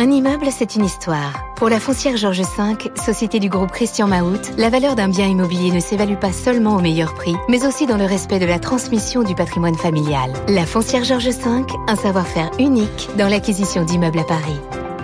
[0.00, 1.32] Un immeuble, c'est une histoire.
[1.56, 5.72] Pour la foncière Georges V, société du groupe Christian Mahout, la valeur d'un bien immobilier
[5.72, 9.24] ne s'évalue pas seulement au meilleur prix, mais aussi dans le respect de la transmission
[9.24, 10.30] du patrimoine familial.
[10.46, 14.60] La foncière Georges V, un savoir-faire unique dans l'acquisition d'immeubles à Paris.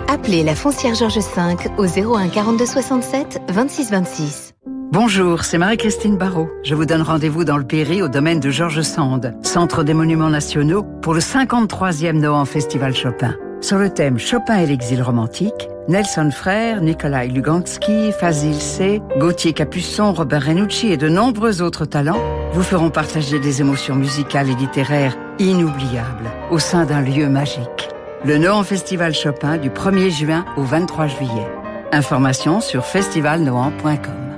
[0.07, 4.53] Appelez la foncière Georges V au 01 42 67 26 26.
[4.93, 6.47] Bonjour, c'est Marie-Christine Barrault.
[6.63, 10.29] Je vous donne rendez-vous dans le Péry au domaine de Georges Sand, Centre des Monuments
[10.29, 13.35] Nationaux, pour le 53e Nohant Festival Chopin.
[13.65, 20.13] Sur le thème Chopin et l'exil romantique, Nelson Frère, Nikolai Lugansky, Fazil C, Gauthier Capuçon,
[20.13, 22.21] Robert Renucci et de nombreux autres talents
[22.53, 27.89] vous feront partager des émotions musicales et littéraires inoubliables au sein d'un lieu magique.
[28.23, 31.47] Le Nohant Festival Chopin du 1er juin au 23 juillet.
[31.91, 34.34] Informations sur festivalnohant.com.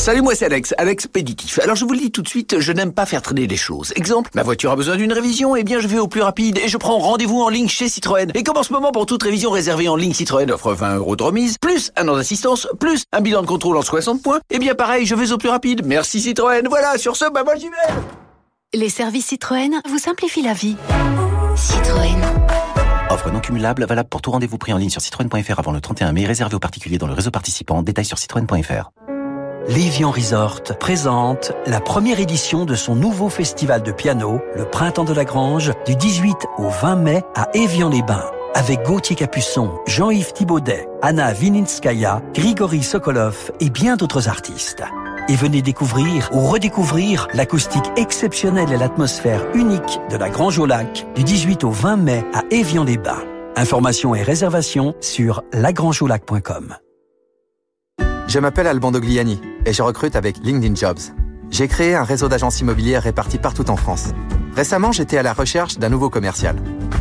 [0.00, 1.58] Salut, moi c'est Alex, Alex Péditif.
[1.58, 3.92] Alors je vous le dis tout de suite, je n'aime pas faire traîner les choses.
[3.96, 6.68] Exemple, ma voiture a besoin d'une révision, eh bien je vais au plus rapide et
[6.68, 8.30] je prends rendez-vous en ligne chez Citroën.
[8.34, 11.16] Et comme en ce moment pour toute révision réservée en ligne Citroën offre 20 euros
[11.16, 14.58] de remise, plus un an d'assistance, plus un bilan de contrôle en 60 points, eh
[14.58, 15.84] bien pareil, je vais au plus rapide.
[15.84, 17.94] Merci Citroën, voilà, sur ce, bah moi j'y vais
[18.72, 20.76] Les services Citroën vous simplifient la vie.
[21.56, 22.22] Citroën.
[23.10, 26.12] Offre non cumulable, valable pour tout rendez-vous pris en ligne sur citroën.fr avant le 31
[26.12, 27.82] mai, réservé aux particuliers dans le réseau participant.
[27.82, 28.92] Détails sur citroën.fr.
[29.68, 35.12] Lévian Resort présente la première édition de son nouveau festival de piano, le Printemps de
[35.12, 38.30] la Grange, du 18 au 20 mai à Évian-les-Bains.
[38.54, 44.82] Avec Gauthier Capuçon, Jean-Yves Thibaudet, Anna Vininskaya, Grigory Sokolov et bien d'autres artistes.
[45.28, 51.06] Et venez découvrir ou redécouvrir l'acoustique exceptionnelle et l'atmosphère unique de la Grange au Lac
[51.14, 53.22] du 18 au 20 mai à Évian-les-Bains.
[53.56, 56.76] Informations et réservations sur lagrangeoulac.com.
[58.30, 61.00] Je m'appelle Alban Dogliani et je recrute avec LinkedIn Jobs.
[61.50, 64.10] J'ai créé un réseau d'agences immobilières réparties partout en France.
[64.54, 66.54] Récemment, j'étais à la recherche d'un nouveau commercial.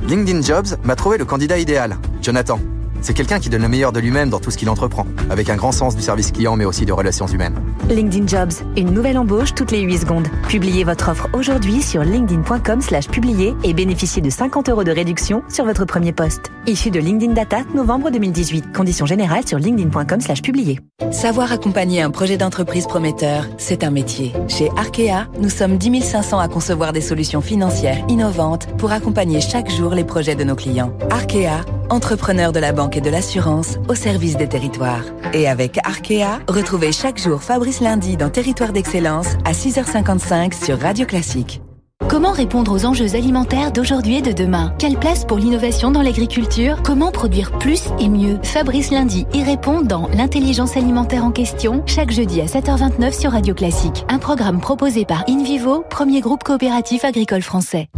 [0.08, 2.60] LinkedIn Jobs m'a trouvé le candidat idéal, Jonathan.
[3.02, 5.56] C'est quelqu'un qui donne le meilleur de lui-même dans tout ce qu'il entreprend, avec un
[5.56, 7.56] grand sens du service client mais aussi de relations humaines.
[7.90, 10.28] LinkedIn Jobs, une nouvelle embauche toutes les 8 secondes.
[10.48, 15.44] Publiez votre offre aujourd'hui sur linkedin.com slash publier et bénéficiez de 50 euros de réduction
[15.50, 16.52] sur votre premier poste.
[16.68, 18.74] Issu de LinkedIn Data, novembre 2018.
[18.74, 20.80] Conditions générales sur linkedin.com slash publier.
[21.12, 24.34] Savoir accompagner un projet d'entreprise prometteur, c'est un métier.
[24.48, 29.72] Chez Arkea, nous sommes 10 500 à concevoir des solutions financières innovantes pour accompagner chaque
[29.72, 30.94] jour les projets de nos clients.
[31.10, 35.04] Arkea, entrepreneur de la banque et de l'assurance au service des territoires.
[35.34, 41.06] Et avec Arkea, retrouvez chaque jour Fabrice Lundi dans Territoire d'Excellence à 6h55 sur Radio
[41.06, 41.62] Classique.
[42.08, 44.74] Comment répondre aux enjeux alimentaires d'aujourd'hui et de demain?
[44.80, 46.82] Quelle place pour l'innovation dans l'agriculture?
[46.84, 48.40] Comment produire plus et mieux?
[48.42, 53.54] Fabrice Lundi y répond dans L'intelligence alimentaire en question, chaque jeudi à 7h29 sur Radio
[53.54, 54.06] Classique.
[54.10, 57.90] Un programme proposé par InVivo, premier groupe coopératif agricole français.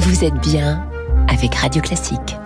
[0.00, 0.84] Vous êtes bien
[1.32, 2.36] avec Radio Classique.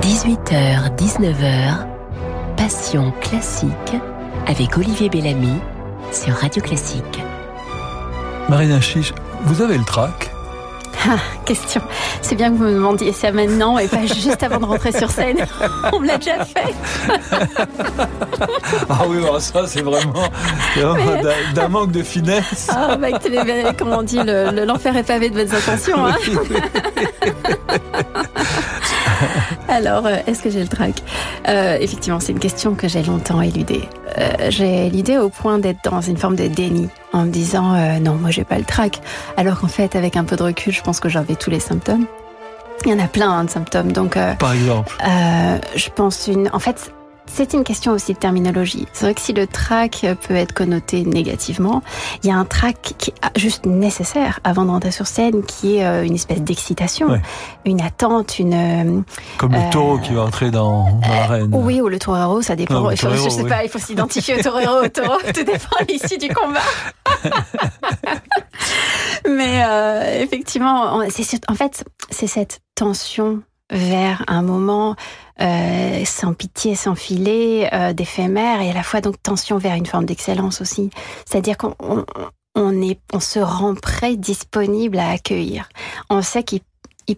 [0.00, 1.86] 18h, 19h,
[2.56, 3.70] Passion classique
[4.46, 5.58] avec Olivier Bellamy
[6.12, 7.22] sur Radio Classique.
[8.48, 9.12] Marina Chiche,
[9.44, 10.33] vous avez le trac?
[11.06, 11.82] Ah, question.
[12.22, 15.10] C'est bien que vous me demandiez ça maintenant et pas juste avant de rentrer sur
[15.10, 15.38] scène.
[15.92, 16.74] On me l'a déjà fait.
[18.88, 20.28] ah oui, ça c'est vraiment,
[21.54, 22.68] d'un manque de finesse.
[22.70, 23.08] Ah, bah,
[23.78, 26.06] comme on dit, l'enfer est pavé de bonnes intentions.
[26.06, 26.14] Hein.
[29.68, 30.94] Alors, euh, est-ce que j'ai le trac
[31.48, 33.88] euh, Effectivement, c'est une question que j'ai longtemps éludée.
[34.18, 38.14] Euh, j'ai l'idée au point d'être dans une forme de déni en me disant non,
[38.14, 39.00] moi j'ai pas le trac.
[39.36, 42.06] Alors qu'en fait, avec un peu de recul, je pense que j'avais tous les symptômes.
[42.84, 43.92] Il y en a plein hein, de symptômes.
[43.92, 44.94] Donc, par exemple,
[45.74, 46.50] je pense une.
[46.52, 46.92] En fait,
[47.26, 48.86] c'est une question aussi de terminologie.
[48.92, 51.82] C'est vrai que si le trac peut être connoté négativement,
[52.22, 55.76] il y a un trac qui est juste nécessaire avant de rentrer sur scène, qui
[55.76, 57.20] est euh, une espèce d'excitation,
[57.64, 58.54] une attente, une...
[58.54, 59.00] Euh,
[59.38, 61.50] Comme le taureau qui va entrer dans, l'arène.
[61.52, 62.90] Oui, ou le torero, ça dépend.
[62.90, 66.18] il faut, je sais pas, il faut s'identifier au torero, au taureau, tout dépend ici
[66.18, 66.60] du combat.
[69.28, 73.42] Mais euh, effectivement, c'est en fait, c'est cette tension
[73.74, 74.96] vers un moment
[75.40, 79.86] euh, sans pitié, sans filet, euh, d'éphémère, et à la fois donc tension vers une
[79.86, 80.90] forme d'excellence aussi.
[81.26, 81.74] C'est-à-dire qu'on
[82.54, 85.68] on, est, on se rend prêt, disponible à accueillir.
[86.08, 86.62] On sait qu'il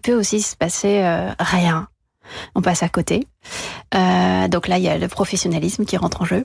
[0.01, 1.87] peut aussi se passer euh, rien.
[2.55, 3.25] On passe à côté.
[3.93, 6.43] donc là, il y a le professionnalisme qui rentre en jeu.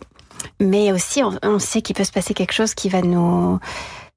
[0.61, 3.59] Mais aussi, on sait qu'il peut se passer quelque chose qui va nous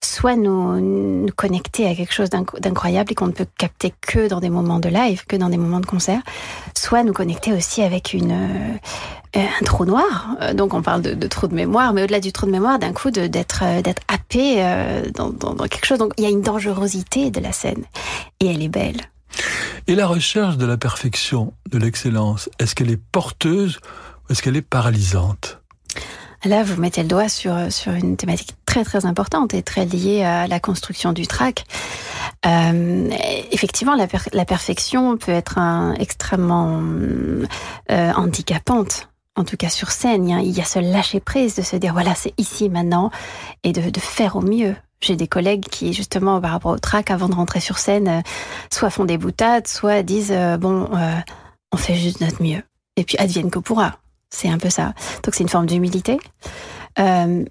[0.03, 4.49] soit nous, connecter à quelque chose d'incroyable et qu'on ne peut capter que dans des
[4.49, 6.21] moments de live, que dans des moments de concert,
[6.77, 10.35] soit nous connecter aussi avec une, euh, un trou noir.
[10.41, 12.93] Euh, donc on parle de, trou de mémoire, mais au-delà du trou de mémoire, d'un
[12.93, 14.63] coup d'être euh, d'être happé
[15.13, 15.99] dans, dans quelque chose.
[15.99, 17.83] Donc il y a une dangerosité de la scène
[18.39, 19.01] et elle est belle.
[19.87, 23.79] Et la recherche de la perfection, de l'excellence, est-ce qu'elle est porteuse
[24.27, 25.61] ou est-ce qu'elle est paralysante?
[26.43, 30.23] Là, vous mettez le doigt sur, sur une thématique très très importante et très liée
[30.23, 31.65] à la construction du track.
[32.45, 33.09] Euh,
[33.51, 35.59] effectivement, la, perfection peut être
[35.99, 36.81] extrêmement
[37.91, 39.09] euh, handicapante.
[39.37, 42.15] En tout cas sur scène, il y a ce lâcher prise de se dire voilà
[42.15, 43.11] c'est ici maintenant
[43.63, 44.75] et de, faire au mieux.
[45.01, 48.23] J'ai des collègues qui, justement, par rapport au track, avant de rentrer sur scène,
[48.71, 50.89] soit font des boutades, soit disent euh, bon,
[51.71, 52.61] on fait juste notre mieux.
[52.95, 53.99] Et puis advienne que pourra.
[54.35, 54.93] C'est un peu ça.
[55.23, 56.19] Donc c'est une forme d'humilité.
[56.99, 57.45] Euh,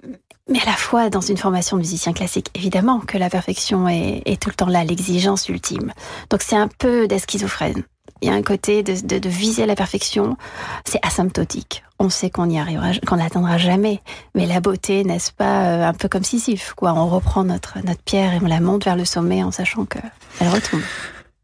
[0.51, 4.39] mais à la fois dans une formation de musicien classique, évidemment que la perfection est,
[4.41, 5.93] tout le temps là, l'exigence ultime.
[6.29, 7.85] Donc c'est un peu des schizophrènes.
[8.21, 10.37] Il y a un côté de, viser la perfection,
[10.85, 11.83] c'est asymptotique.
[11.99, 14.01] On sait qu'on y arrivera, qu'on n'atteindra jamais.
[14.35, 16.93] Mais la beauté, n'est-ce pas, euh, un peu comme Sisyphe, quoi.
[16.95, 20.49] On reprend notre, notre pierre et on la monte vers le sommet en sachant qu'elle
[20.49, 20.83] retombe.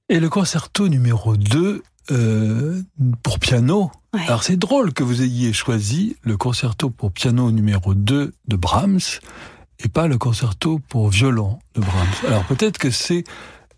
[0.08, 2.82] Et le concerto numéro 2 euh,
[3.22, 3.90] pour piano.
[4.12, 9.20] Alors c'est drôle que vous ayez choisi le concerto pour piano numéro 2 de Brahms
[9.78, 12.26] et pas le concerto pour violon de Brahms.
[12.26, 13.24] Alors peut-être que c'est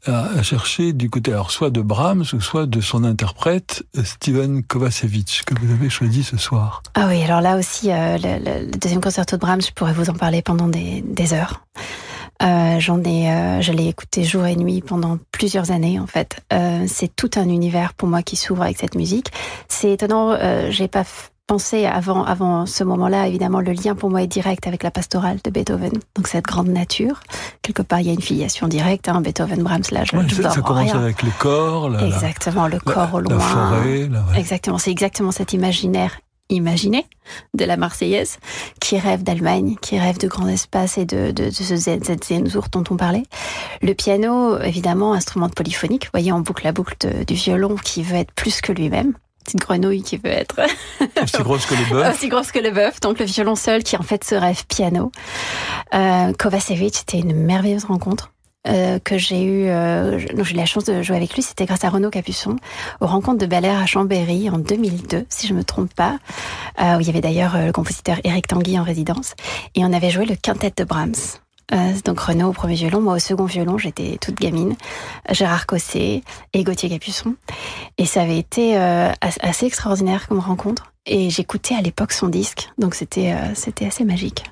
[0.07, 5.43] à chercher du côté alors soit de Brahms ou soit de son interprète Steven Kovacevic
[5.47, 6.83] que vous avez choisi ce soir.
[6.95, 10.15] Ah oui, alors là aussi euh, le, deuxième concerto de Brahms, je pourrais vous en
[10.15, 11.65] parler pendant des, des heures.
[12.43, 16.37] Euh, j'en ai, euh, je l'ai écouté jour et nuit pendant plusieurs années en fait.
[16.53, 19.29] Euh, c'est tout un univers pour moi qui s'ouvre avec cette musique.
[19.69, 20.37] C'est étonnant,
[20.71, 21.05] j'ai pas
[21.47, 25.39] pensé avant, avant ce moment-là, évidemment, le lien pour moi est direct avec la pastorale
[25.45, 25.93] de Beethoven.
[26.17, 27.21] Donc cette grande nature,
[27.63, 29.09] quelque part, il y a une filiation directe.
[29.09, 31.01] Hein, Beethoven, Brahms, là, je, Ouais, je ça, ça commence rien.
[31.03, 33.39] avec les corps, la, la- Exactement, le la- corps au la loin.
[33.41, 34.39] forêt, la- ouais.
[34.39, 36.21] Exactement, c'est exactement cet imaginaire
[36.55, 37.07] imaginé
[37.55, 38.39] de la Marseillaise
[38.81, 42.25] qui rêve d'Allemagne, qui rêve de grands espaces et de, de, de ce zen- cette
[42.25, 43.23] Zenzur dont on parlait.
[43.83, 46.05] Le piano, évidemment, instrument polyphonique.
[46.07, 49.15] Vous voyez en boucle la boucle de- du violon qui veut être plus que lui-même.
[49.45, 50.61] Petite grenouille qui veut être
[51.21, 52.09] aussi grosse que les bœufs.
[52.15, 53.01] aussi grosse que le bœuf.
[53.01, 55.11] Donc le violon seul qui en fait se rêve piano.
[55.95, 58.32] Euh, Kovacevic, c'était une merveilleuse rencontre.
[58.69, 61.85] Euh, que j'ai eu, euh, j'ai eu la chance de jouer avec lui, c'était grâce
[61.85, 62.57] à Renaud Capuçon,
[63.01, 66.19] aux rencontres de Bel à Chambéry en 2002, si je me trompe pas,
[66.81, 69.35] euh, où il y avait d'ailleurs euh, le compositeur Eric Tanguy en résidence,
[69.75, 71.15] et on avait joué le quintet de Brahms.
[71.73, 74.75] Euh, donc Renaud au premier violon, moi au second violon, j'étais toute gamine,
[75.31, 77.35] Gérard Cosset et Gauthier Capuçon.
[77.99, 80.93] Et ça avait été as- assez extraordinaire comme rencontre.
[81.07, 84.45] Et j'écoutais à l'époque son disque, donc c'était c'était assez magique.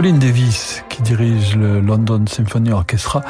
[0.00, 3.20] Colin Davis qui dirige le London Symphony Orchestra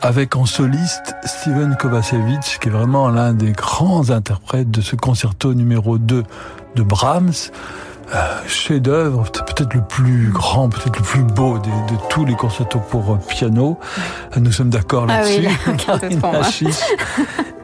[0.00, 5.52] avec en soliste Steven Kovacevic qui est vraiment l'un des grands interprètes de ce concerto
[5.52, 6.22] numéro 2
[6.76, 7.50] de Brahms.
[8.14, 12.78] Euh, chef-d'œuvre, peut-être le plus grand, peut-être le plus beau de, de tous les concertos
[12.78, 13.78] pour piano.
[14.34, 15.46] Nous sommes d'accord Ah là-dessus.
[16.08, 16.40] oui, là.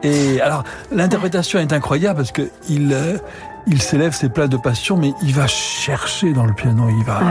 [0.03, 3.17] Et alors, l'interprétation est incroyable parce que il, euh,
[3.65, 7.21] il s'élève, c'est plein de passion, mais il va chercher dans le piano, il va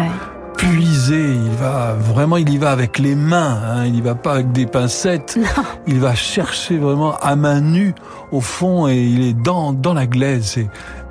[0.61, 4.35] puiser, il va vraiment, il y va avec les mains, hein, il y va pas
[4.35, 5.39] avec des pincettes.
[5.87, 7.95] Il va chercher vraiment à main nue
[8.31, 10.45] au fond et il est dans dans la glaise.
[10.45, 10.69] C'est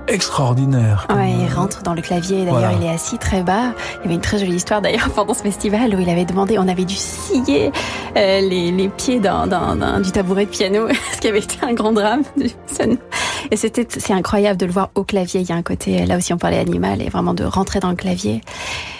[0.08, 1.08] extraordinaire.
[1.16, 2.40] Ouais, il rentre dans le clavier.
[2.46, 2.74] D'ailleurs, Voilà.
[2.80, 3.74] il est assis très bas.
[3.98, 6.58] Il y avait une très jolie histoire d'ailleurs pendant ce festival où il avait demandé,
[6.60, 7.72] on avait dû scier
[8.18, 11.74] euh, les, les pieds d'un- d'un- du tabouret de piano, ce qui avait été un
[11.74, 12.22] grand drame.
[13.52, 15.42] Et c'était, c'est incroyable de le voir au clavier.
[15.42, 17.90] Il y a un côté, là aussi on parlait animal, et vraiment de rentrer dans
[17.90, 18.42] le clavier.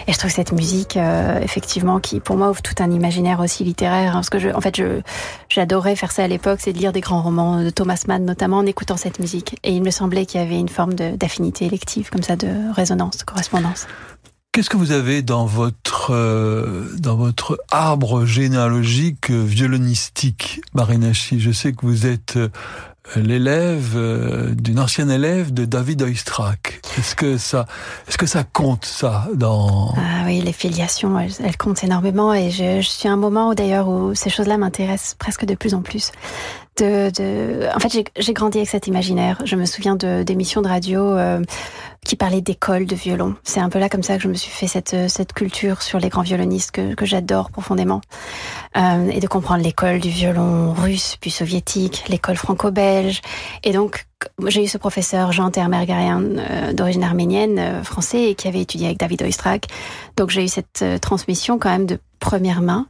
[0.06, 3.64] Et je trouve cette musique, euh, effectivement, qui pour moi ouvre tout un imaginaire aussi
[3.64, 4.10] littéraire.
[4.10, 5.00] hein, parce que je, en fait, je,
[5.48, 8.58] j'adorais faire ça à l'époque, c'est de lire des grands romans de Thomas Mann, notamment
[8.58, 9.56] en écoutant cette musique.
[9.62, 13.18] Et il me semblait qu'il y avait une forme d'affinité élective, comme ça, de résonance,
[13.18, 13.86] de correspondance.
[14.52, 21.52] Qu'est-ce que vous avez dans votre euh, dans votre arbre généalogique euh, violonistique, Marinachi Je
[21.52, 22.36] sais que vous êtes
[23.16, 26.80] l'élève euh, d'une ancienne élève de David Oistrakh.
[26.98, 27.66] Est-ce que ça
[28.08, 32.50] est-ce que ça compte ça dans Ah oui, les filiations, elles, elles comptent énormément et
[32.50, 35.74] je, je suis à un moment où d'ailleurs où ces choses-là m'intéressent presque de plus
[35.74, 36.12] en plus.
[36.78, 37.66] De, de...
[37.74, 39.38] En fait, j'ai- grandi avec cet imaginaire.
[39.44, 41.40] Je me souviens de d'émissions de radio euh,
[42.04, 43.34] qui parlaient d'écoles de violon.
[43.44, 45.98] C'est un peu là comme ça que je me suis fait cette cette culture sur
[45.98, 48.00] les grands violonistes que, que j'adore profondément
[48.76, 53.20] Euh, et de comprendre l'école du violon russe puis soviétique, l'école franco-belge
[53.64, 54.06] et donc
[54.46, 58.86] j'ai eu ce professeur Jean Termergarian euh, d'origine arménienne, euh, français, et qui avait étudié
[58.86, 59.66] avec David Oistrakh.
[60.16, 62.86] Donc j'ai eu cette euh, transmission quand même de première main.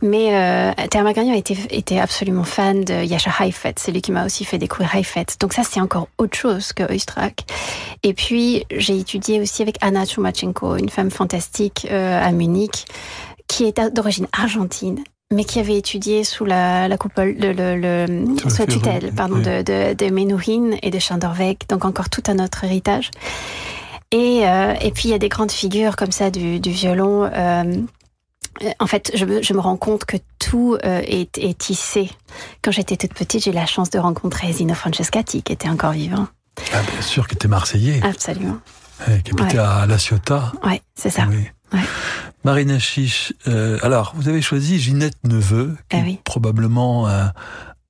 [0.00, 3.74] Mais euh, Termergarian était, était absolument fan de Yasha Heifetz.
[3.76, 5.36] C'est lui qui m'a aussi fait découvrir Heifetz.
[5.38, 7.44] Donc ça, c'est encore autre chose que Oistrakh.
[8.02, 12.86] Et puis j'ai étudié aussi avec Anna Chumachenko, une femme fantastique euh, à Munich,
[13.48, 18.06] qui est d'origine argentine mais qui avait étudié sous la, la coupole, le, le, le,
[18.48, 22.40] Sous la tutelle, pardon, de, de, de Menuhin et de Chandorweg, donc encore tout un
[22.44, 23.12] autre héritage.
[24.10, 27.30] Et, euh, et puis il y a des grandes figures comme ça du, du violon.
[27.32, 27.76] euh,
[28.80, 32.10] en fait, je me, je me rends compte que tout euh, est, est tissé.
[32.62, 35.92] Quand j'étais toute petite, j'ai eu la chance de rencontrer Zino Francescati, qui était encore
[35.92, 36.26] vivant.
[36.72, 38.58] Ah, bien sûr qui était marseillais, Absolument.
[39.08, 39.64] eh, qui habitait Ouais.
[39.64, 40.52] à La Ciotat.
[40.64, 41.26] Ouais, c'est ça.
[41.30, 41.46] Oui.
[41.72, 41.80] Ouais.
[42.44, 47.32] Marina Chiche, euh, alors vous avez choisi Ginette Neveu, qui Ah est probablement un,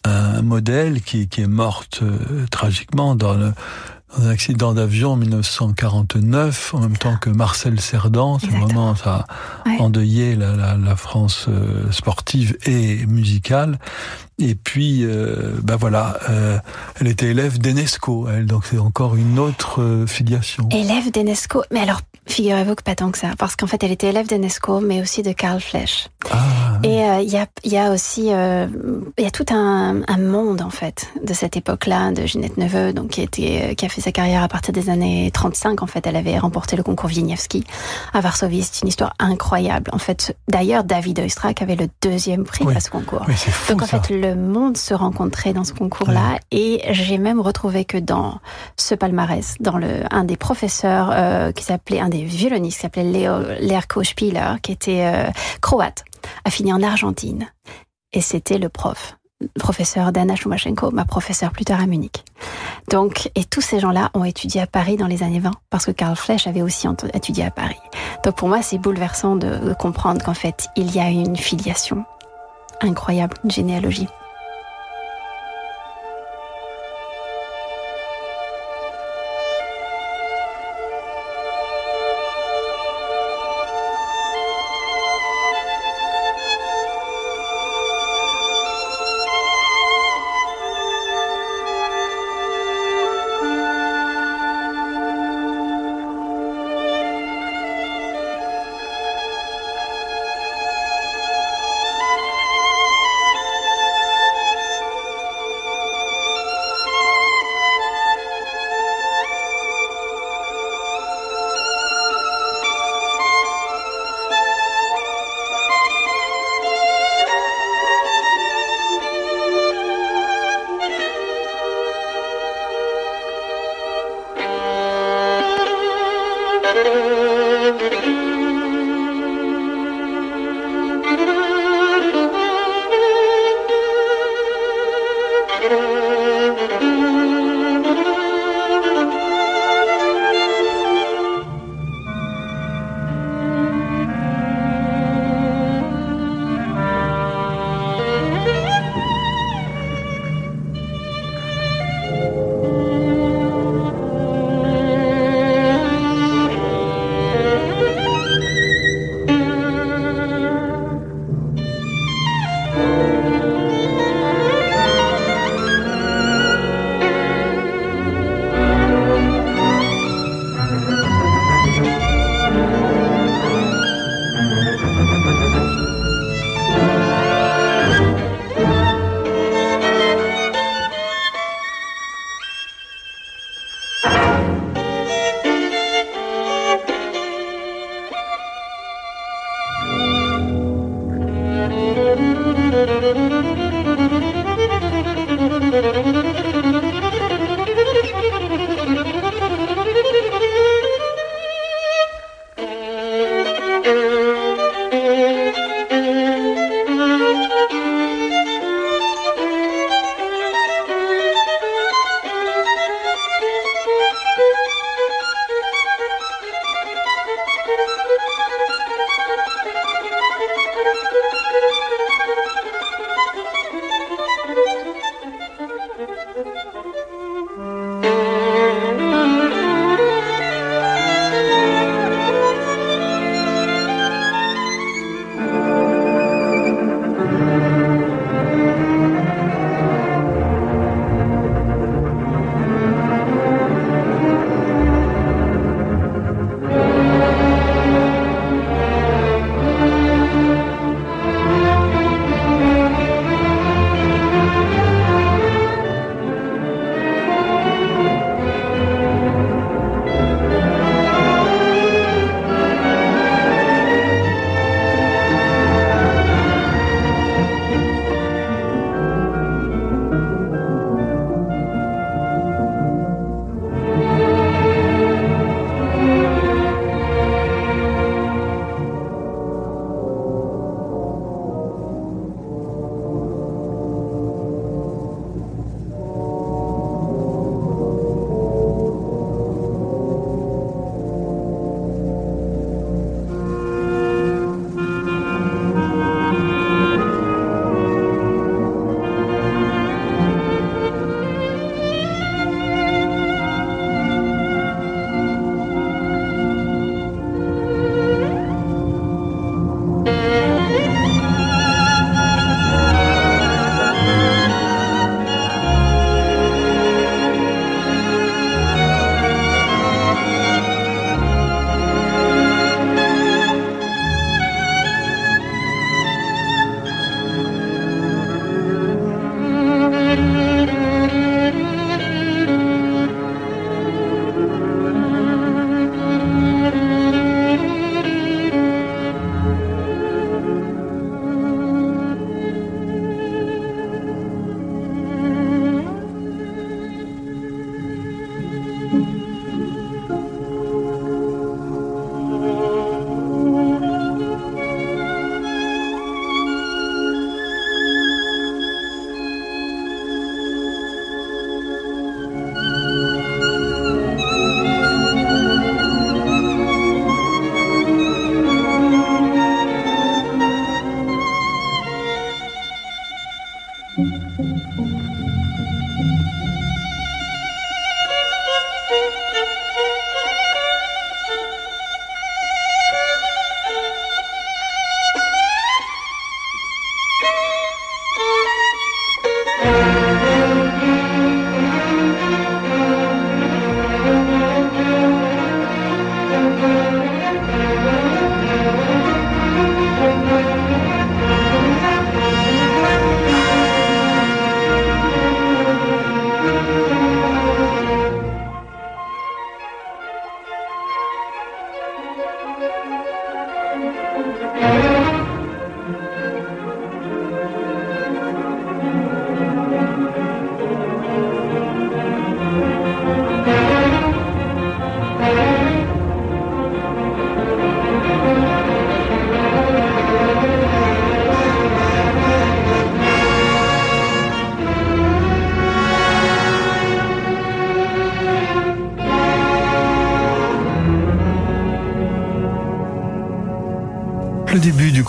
[0.04, 3.52] un modèle qui, qui est morte euh, tragiquement dans, le,
[4.16, 8.38] dans un accident d'avion en 1949, en même temps que Marcel Cerdan.
[8.40, 9.24] C'est vraiment ça
[9.64, 9.76] a Ouais.
[9.80, 13.78] endeuillé la, la, la France euh, sportive et musicale.
[14.40, 16.58] Et puis, euh, ben voilà, euh,
[17.00, 20.68] elle était élève d'Enesco, elle, donc c'est encore une autre euh, filiation.
[20.70, 21.62] Élève d'Enesco.
[21.70, 24.80] Mais alors, figurez-vous que pas tant que ça, parce qu'en fait, elle était élève d'Enesco,
[24.80, 26.08] mais aussi de Karl Flesch.
[26.82, 30.62] Et euh, il y, a, y a aussi, il y a tout un, un monde
[30.62, 34.12] en fait de cette époque-là, de Ginette Neveu, donc qui, était, qui a fait sa
[34.12, 35.82] carrière à partir des années 35.
[35.82, 37.64] En fait, elle avait remporté le concours Wieniawski
[38.14, 38.62] à Varsovie.
[38.62, 39.90] C'est une histoire incroyable.
[39.92, 42.74] En fait, d'ailleurs, David Oistrakh avait le deuxième prix Oui.
[42.76, 43.24] à ce concours.
[43.28, 44.00] Oui, c'est fou, donc en ça.
[44.00, 48.40] fait, le monde se rencontrait dans ce concours-là, et j'ai même retrouvé que dans
[48.76, 53.04] ce palmarès, dans le un des professeurs euh, qui s'appelait un des violonistes qui s'appelait
[53.04, 56.04] Leo Lerko Spieler, qui était euh, croate,
[56.44, 57.50] a fini en Argentine,
[58.12, 62.24] et c'était le prof, le professeur d'Anna Shumashenko, ma professeure plus tard à Munich.
[62.90, 65.92] Donc, et tous ces gens-là ont étudié à Paris dans les années 20, parce que
[65.92, 67.80] Karl Flesch avait aussi étudié à Paris.
[68.24, 72.04] Donc pour moi, c'est bouleversant de, de comprendre qu'en fait, il y a une filiation
[72.80, 74.08] incroyable, une généalogie.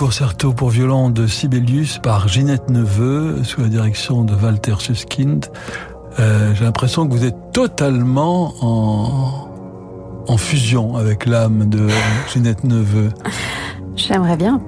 [0.01, 5.45] Concerto pour violon de Sibelius par Ginette Neveu sous la direction de Walter Suskind.
[6.19, 9.47] Euh, J'ai l'impression que vous êtes totalement en,
[10.27, 11.87] en fusion avec l'âme de
[12.33, 13.09] Ginette Neveu.
[13.95, 14.59] J'aimerais bien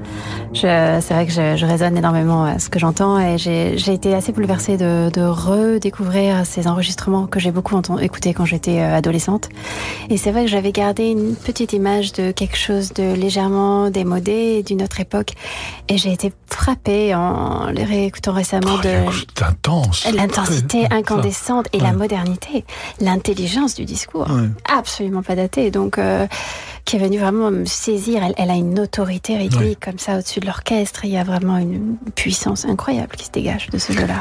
[0.54, 4.32] c'est vrai que je, je, résonne énormément à ce que j'entends et j'ai été assez
[4.32, 9.50] bouleversée de, de redécouvrir ces enregistrements que j'ai beaucoup écoutés quand j'étais euh, adolescente.
[10.10, 14.64] Et c'est vrai que j'avais gardé une petite image de quelque chose de légèrement démodé
[14.64, 15.32] d'une autre époque.
[15.90, 21.94] Et j'ai été frappée en les réécoutant récemment oh, de intense, l'intensité incandescente et la
[21.94, 22.66] modernité,
[23.00, 24.28] l'intelligence du discours,
[24.70, 25.72] absolument pas daté.
[25.72, 26.28] Donc euh,
[26.86, 28.22] qui est venue vraiment me saisir.
[28.38, 31.06] Elle, a une autorité rythmique comme ça au-dessus de l'orchestre.
[31.06, 34.20] Il y a vraiment une puissance incroyable qui se dégage de ce jeu-là.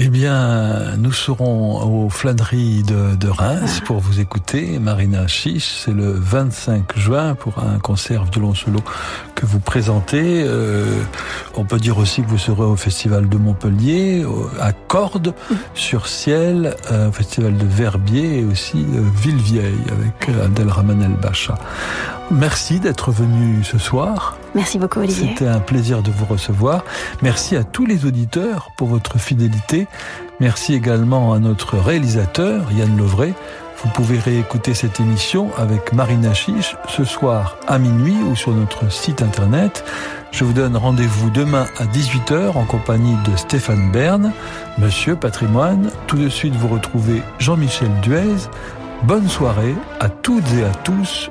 [0.00, 4.78] Eh bien, nous serons aux flâneries de, Reims pour vous écouter.
[4.78, 8.78] Marina Chiche, c'est le 25 juin pour un concert violon solo
[9.34, 10.44] que vous présentez.
[10.46, 10.84] Euh,
[11.56, 14.24] on peut dire aussi que vous serez au Festival de Montpellier,
[14.60, 15.34] à Cordes,
[15.74, 21.56] sur Ciel, au Festival de Verbier et aussi euh, Villevieille avec Adèle Ramanel Bacha.
[22.30, 24.36] Merci d'être venu ce soir.
[24.54, 25.30] Merci beaucoup Olivier.
[25.30, 26.84] C'était un plaisir de vous recevoir.
[27.22, 29.86] Merci à tous les auditeurs pour votre fidélité.
[30.38, 33.32] Merci également à notre réalisateur Yann Lovray.
[33.82, 38.92] Vous pouvez réécouter cette émission avec Marina Chiche ce soir à minuit ou sur notre
[38.92, 39.82] site internet.
[40.30, 44.32] Je vous donne rendez-vous demain à 18h en compagnie de Stéphane Bern,
[44.76, 45.90] Monsieur Patrimoine.
[46.06, 48.36] Tout de suite, vous retrouvez Jean-Michel Duez.
[49.04, 51.30] Bonne soirée à toutes et à tous